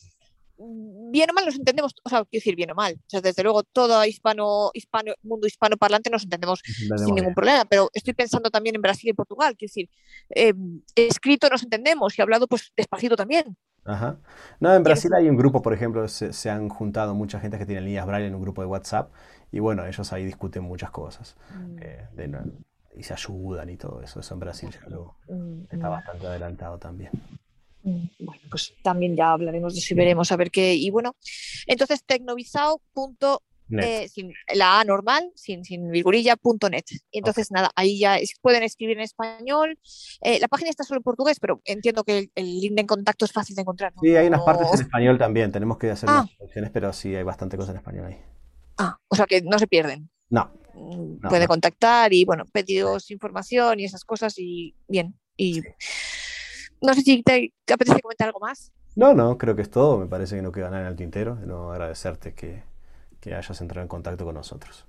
[0.58, 3.42] bien o mal nos entendemos, o sea, quiero decir bien o mal, o sea, desde
[3.42, 8.50] luego todo hispano, hispano, mundo hispano parlante nos entendemos sin ningún problema, pero estoy pensando
[8.50, 9.90] también en Brasil y Portugal, quiero decir,
[10.30, 10.54] eh,
[10.94, 13.56] escrito nos entendemos y hablado pues despacito también.
[13.84, 14.18] Ajá.
[14.58, 17.82] No, en Brasil hay un grupo, por ejemplo, se, han juntado mucha gente que tiene
[17.82, 19.12] líneas braille en un grupo de WhatsApp
[19.52, 21.76] y bueno, ellos ahí discuten muchas cosas mm.
[21.80, 22.08] eh,
[22.96, 24.18] y se ayudan y todo eso.
[24.18, 25.90] Eso en Brasil ya lo, mm, está mm.
[25.90, 27.12] bastante adelantado también.
[27.86, 30.74] Bueno, pues también ya hablaremos de eso y veremos a ver qué.
[30.74, 31.14] Y bueno,
[31.66, 33.38] entonces tecnovizao.net,
[33.80, 36.84] eh, sin la A normal, sin, sin virgulilla.net.
[37.12, 39.78] Y entonces nada, ahí ya pueden escribir en español.
[40.20, 43.32] Eh, la página está solo en portugués, pero entiendo que el, link de contacto es
[43.32, 43.92] fácil de encontrar.
[44.02, 45.52] Sí, hay unas partes en español también.
[45.52, 46.70] Tenemos que hacer unas ah.
[46.72, 48.16] pero sí hay bastante cosas en español ahí.
[48.78, 50.10] Ah, o sea que no se pierden.
[50.28, 50.50] No.
[50.74, 55.14] Mm, puede contactar y bueno, pedidos información y esas cosas y bien.
[55.36, 55.62] Y
[56.86, 58.72] no sé si te, apetece comentar algo más.
[58.94, 59.98] No, no, creo que es todo.
[59.98, 61.34] Me parece que no queda nada en el tintero.
[61.34, 62.62] No agradecerte que,
[63.26, 64.86] hayas entrado en contacto con nosotros.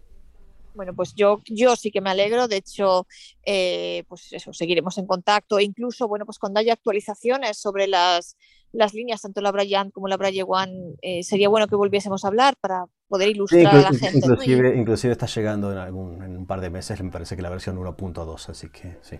[0.75, 2.47] Bueno, pues yo, yo sí que me alegro.
[2.47, 3.07] De hecho,
[3.43, 5.57] eh, pues eso, seguiremos en contacto.
[5.57, 8.37] E incluso, bueno, pues cuando haya actualizaciones sobre las,
[8.71, 12.27] las líneas, tanto la Brian como la Braille One, eh, sería bueno que volviésemos a
[12.27, 14.19] hablar para poder ilustrar a la gente.
[14.19, 17.49] Inclusive, inclusive está llegando en, algún, en un par de meses, me parece que la
[17.49, 19.19] versión 1.2, así que sí,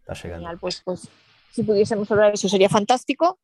[0.00, 0.46] está llegando.
[0.46, 1.08] Genial, pues, pues
[1.56, 3.40] si pudiésemos hablar eso sería fantástico.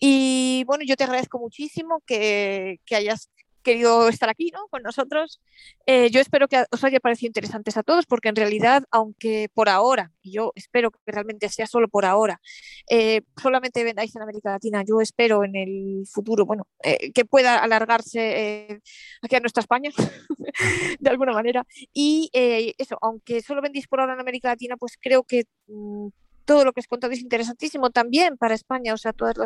[0.00, 3.30] Y bueno, yo te agradezco muchísimo que, hayas
[3.62, 4.68] querido estar aquí ¿no?
[4.68, 5.40] con nosotros.
[5.86, 9.68] Eh, yo espero que os haya parecido interesantes a todos, porque en realidad, aunque por
[9.68, 12.40] ahora, y yo espero que realmente sea solo por ahora,
[12.88, 17.58] eh, solamente vendáis en América Latina, yo espero en el futuro, bueno, eh, que pueda
[17.58, 18.80] alargarse
[19.20, 19.90] aquí a nuestra España,
[21.00, 21.66] de alguna manera.
[21.92, 22.30] Y
[22.78, 26.08] eso, aunque solo vendéis por ahora en América Latina, pues creo que mm,
[26.46, 29.36] todo lo que es contado es interesantísimo también para España, o sea, todas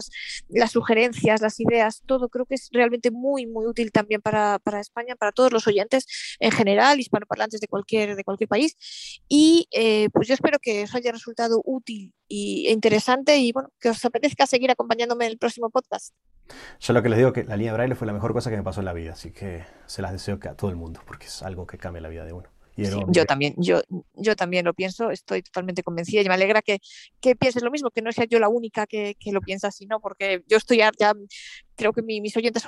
[0.49, 4.79] las, sugerencias, las ideas, todo creo que es realmente muy, muy útil también para, para
[4.79, 6.07] España, para todos los oyentes
[6.39, 8.77] en general, hispanoparlantes de cualquier, de cualquier país.
[9.29, 13.89] Y eh, pues yo espero que os haya resultado útil e interesante y bueno, que
[13.89, 16.15] os apetezca seguir acompañándome en el próximo podcast.
[16.81, 18.63] Yo lo que les digo que la línea Braille fue la mejor cosa que me
[18.63, 21.43] pasó en la vida, así que se las deseo a todo el mundo, porque es
[21.43, 23.83] algo que cambia la vida de uno yo también, yo,
[24.15, 26.81] yo también lo pienso, estoy totalmente convencida y me alegra que,
[27.21, 29.87] que pienses lo mismo, que no sea yo la única que, que lo piensa así,
[29.87, 30.01] ¿no?
[30.01, 30.91] Porque yo estoy ya,
[31.77, 32.65] creo que mis oyentes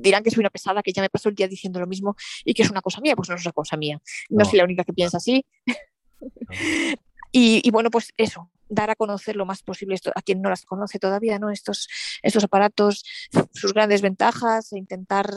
[0.00, 2.54] dirán que soy una pesada, que ya me paso el día diciendo lo mismo y
[2.54, 4.00] que es una cosa mía, pues no es una cosa mía.
[4.30, 5.44] No, soy la única que piensa así.
[7.32, 10.50] y, y, bueno, pues eso, dar a conocer lo más posible esto, a quien no
[10.50, 11.50] las conoce todavía, ¿no?
[11.50, 11.88] Estos,
[12.22, 13.04] estos aparatos,
[13.52, 15.30] sus grandes ventajas, e intentar,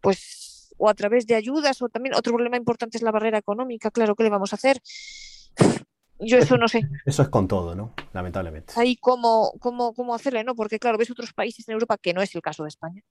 [0.00, 3.90] pues o a través de ayudas o también otro problema importante es la barrera económica,
[3.90, 4.80] claro, ¿qué le vamos a hacer?
[6.20, 6.82] Yo eso no sé.
[7.04, 7.92] Eso es con todo, ¿no?
[8.12, 8.72] Lamentablemente.
[8.76, 10.54] Ahí cómo, cómo, cómo hacerle, ¿no?
[10.54, 13.02] Porque claro, ves otros países en Europa que no es el caso de España.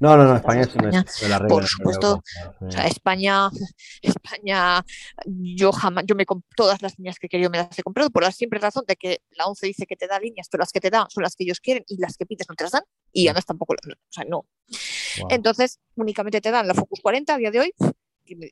[0.00, 1.48] No, no, no, España, es, regla.
[1.48, 2.22] Por supuesto,
[2.60, 3.50] o sea, España,
[4.02, 4.84] España,
[5.26, 8.22] yo jamás, yo me todas las líneas que he querido me las he comprado por
[8.22, 10.80] la simple razón de que la ONCE dice que te da líneas, pero las que
[10.80, 12.82] te da son las que ellos quieren y las que pides no te las dan
[13.12, 14.46] y además tampoco, o sea, no.
[15.28, 17.74] Entonces, únicamente te dan la Focus 40 a día de hoy.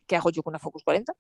[0.07, 1.13] ¿Qué, hago yo con la Focus 40?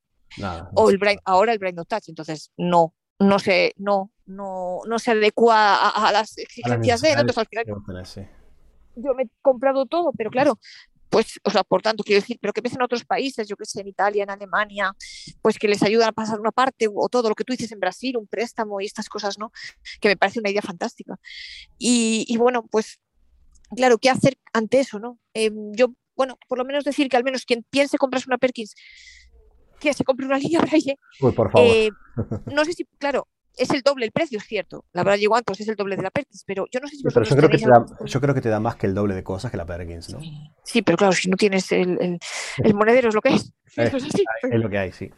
[0.75, 2.09] O el Brain, ahora el Brain No Touch.
[2.09, 7.15] Entonces, no, no se, no, no, no se adecua a, las exigencias de.
[8.97, 10.59] yo me he comprado todo, pero claro,
[11.09, 13.65] pues, o sea, por tanto, quiero decir, pero que ves en otros países, yo que
[13.65, 14.95] sé, en Italia, en Alemania,
[15.41, 17.81] pues que les ayudan a pasar una parte o todo lo que tú dices en
[17.81, 19.51] Brasil, un préstamo y estas cosas, ¿no?
[20.01, 21.19] Que me parece una idea fantástica.
[21.79, 23.01] Y, y bueno, pues
[23.75, 24.99] claro, ¿qué hacer ante eso?
[24.99, 25.19] ¿no?
[25.35, 28.75] Em, yo, bueno, por lo menos decir que al menos quien piense comprarse una Perkins,
[29.81, 30.99] que se compre una línea Braille.
[31.21, 31.69] Uy, por favor.
[31.69, 31.91] Eh,
[32.53, 34.85] no sé si, claro, es el doble el precio, es cierto.
[34.93, 37.25] La Braille pues es el doble de la Perkins, pero yo no sé si pero
[37.25, 39.25] yo creo, que te da, yo creo que te da más que el doble de
[39.25, 40.21] cosas que la Perkins, ¿no?
[40.65, 42.19] Sí, pero claro, si no tienes el,
[42.59, 43.53] el, monedero es lo que es.
[43.77, 43.95] es,
[44.43, 45.11] es lo que hay, sí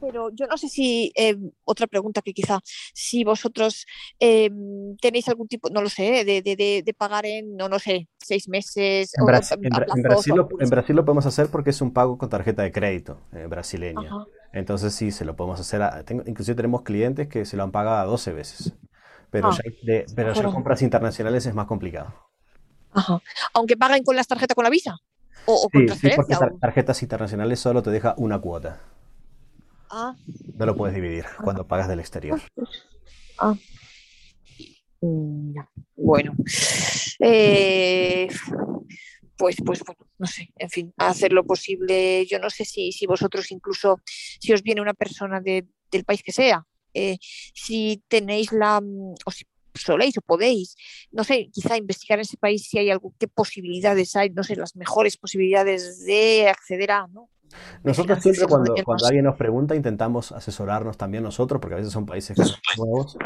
[0.00, 2.60] pero yo no sé si, eh, otra pregunta que quizá,
[2.92, 3.86] si vosotros
[4.20, 4.50] eh,
[5.00, 8.48] tenéis algún tipo, no lo sé, de, de, de, pagar en, no, no sé, seis
[8.48, 9.12] meses.
[9.18, 12.28] En, Brasil, en, Brasil, lo, en, Brasil, lo, podemos hacer porque es un pago con
[12.28, 14.10] tarjeta de crédito eh, brasileña.
[14.52, 16.04] Entonces sí, se lo podemos hacer.
[16.04, 18.72] tengo, inclusive tenemos clientes que se lo han pagado 12 veces.
[19.30, 22.14] Pero, ah, ya, pero ya compras internacionales es más complicado.
[22.92, 23.20] Ajá.
[23.52, 24.96] Aunque paguen con las tarjetas con la visa.
[25.46, 28.80] O, con sí, porque tarjetas internacionales solo te deja una cuota.
[29.96, 30.16] Ah.
[30.56, 32.40] No lo puedes dividir cuando pagas del exterior.
[33.38, 33.54] Ah.
[35.00, 35.54] Mm,
[35.96, 36.34] bueno.
[37.20, 38.28] Eh,
[39.36, 42.26] pues, pues bueno, no sé, en fin, hacer lo posible.
[42.26, 46.32] Yo no sé si, si vosotros incluso, si os viene una persona del país que
[46.32, 50.74] sea, eh, si tenéis la, mm, o si soléis o podéis,
[51.12, 54.56] no sé, quizá investigar en ese país si hay algo, qué posibilidades hay, no sé,
[54.56, 57.30] las mejores posibilidades de acceder a, ¿no?
[57.82, 62.06] Nosotros siempre cuando, cuando alguien nos pregunta intentamos asesorarnos también nosotros, porque a veces son
[62.06, 62.36] países
[62.76, 63.16] nuevos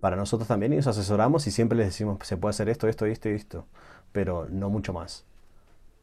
[0.00, 3.06] para nosotros también y nos asesoramos y siempre les decimos, se puede hacer esto, esto,
[3.06, 3.66] esto y esto,
[4.12, 5.24] pero no mucho más.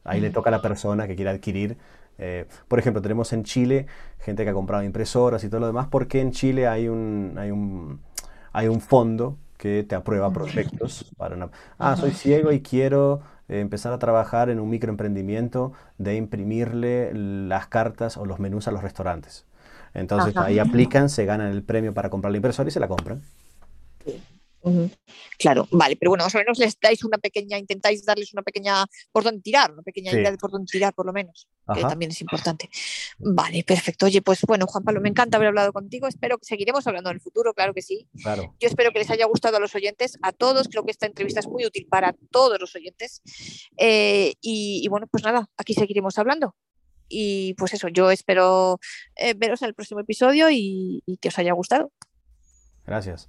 [0.04, 1.78] Ahí le toca a la persona que quiera adquirir.
[2.18, 3.86] Eh, por ejemplo, tenemos en Chile
[4.18, 7.52] gente que ha comprado impresoras y todo lo demás, porque en Chile hay un, hay
[7.52, 8.00] un,
[8.52, 11.50] hay un fondo que te aprueba proyectos para una...
[11.78, 17.66] Ah, soy ciego y quiero eh, empezar a trabajar en un microemprendimiento de imprimirle las
[17.66, 19.46] cartas o los menús a los restaurantes.
[19.94, 23.22] Entonces ahí aplican, se ganan el premio para comprar la impresora y se la compran.
[25.38, 28.86] Claro, vale, pero bueno, más o menos les dais una pequeña, intentáis darles una pequeña
[29.10, 32.12] por dónde tirar, una pequeña idea de por dónde tirar, por lo menos, que también
[32.12, 32.70] es importante.
[33.18, 34.06] Vale, perfecto.
[34.06, 36.06] Oye, pues bueno, Juan Pablo, me encanta haber hablado contigo.
[36.06, 38.08] Espero que seguiremos hablando en el futuro, claro que sí.
[38.22, 38.54] Claro.
[38.60, 40.68] Yo espero que les haya gustado a los oyentes, a todos.
[40.68, 43.22] Creo que esta entrevista es muy útil para todos los oyentes.
[43.76, 46.54] Eh, y, bueno, pues nada, aquí seguiremos hablando.
[47.08, 48.78] Y pues eso, yo espero
[49.16, 51.92] eh, veros en el próximo episodio y que os haya gustado.
[52.86, 53.28] Gracias.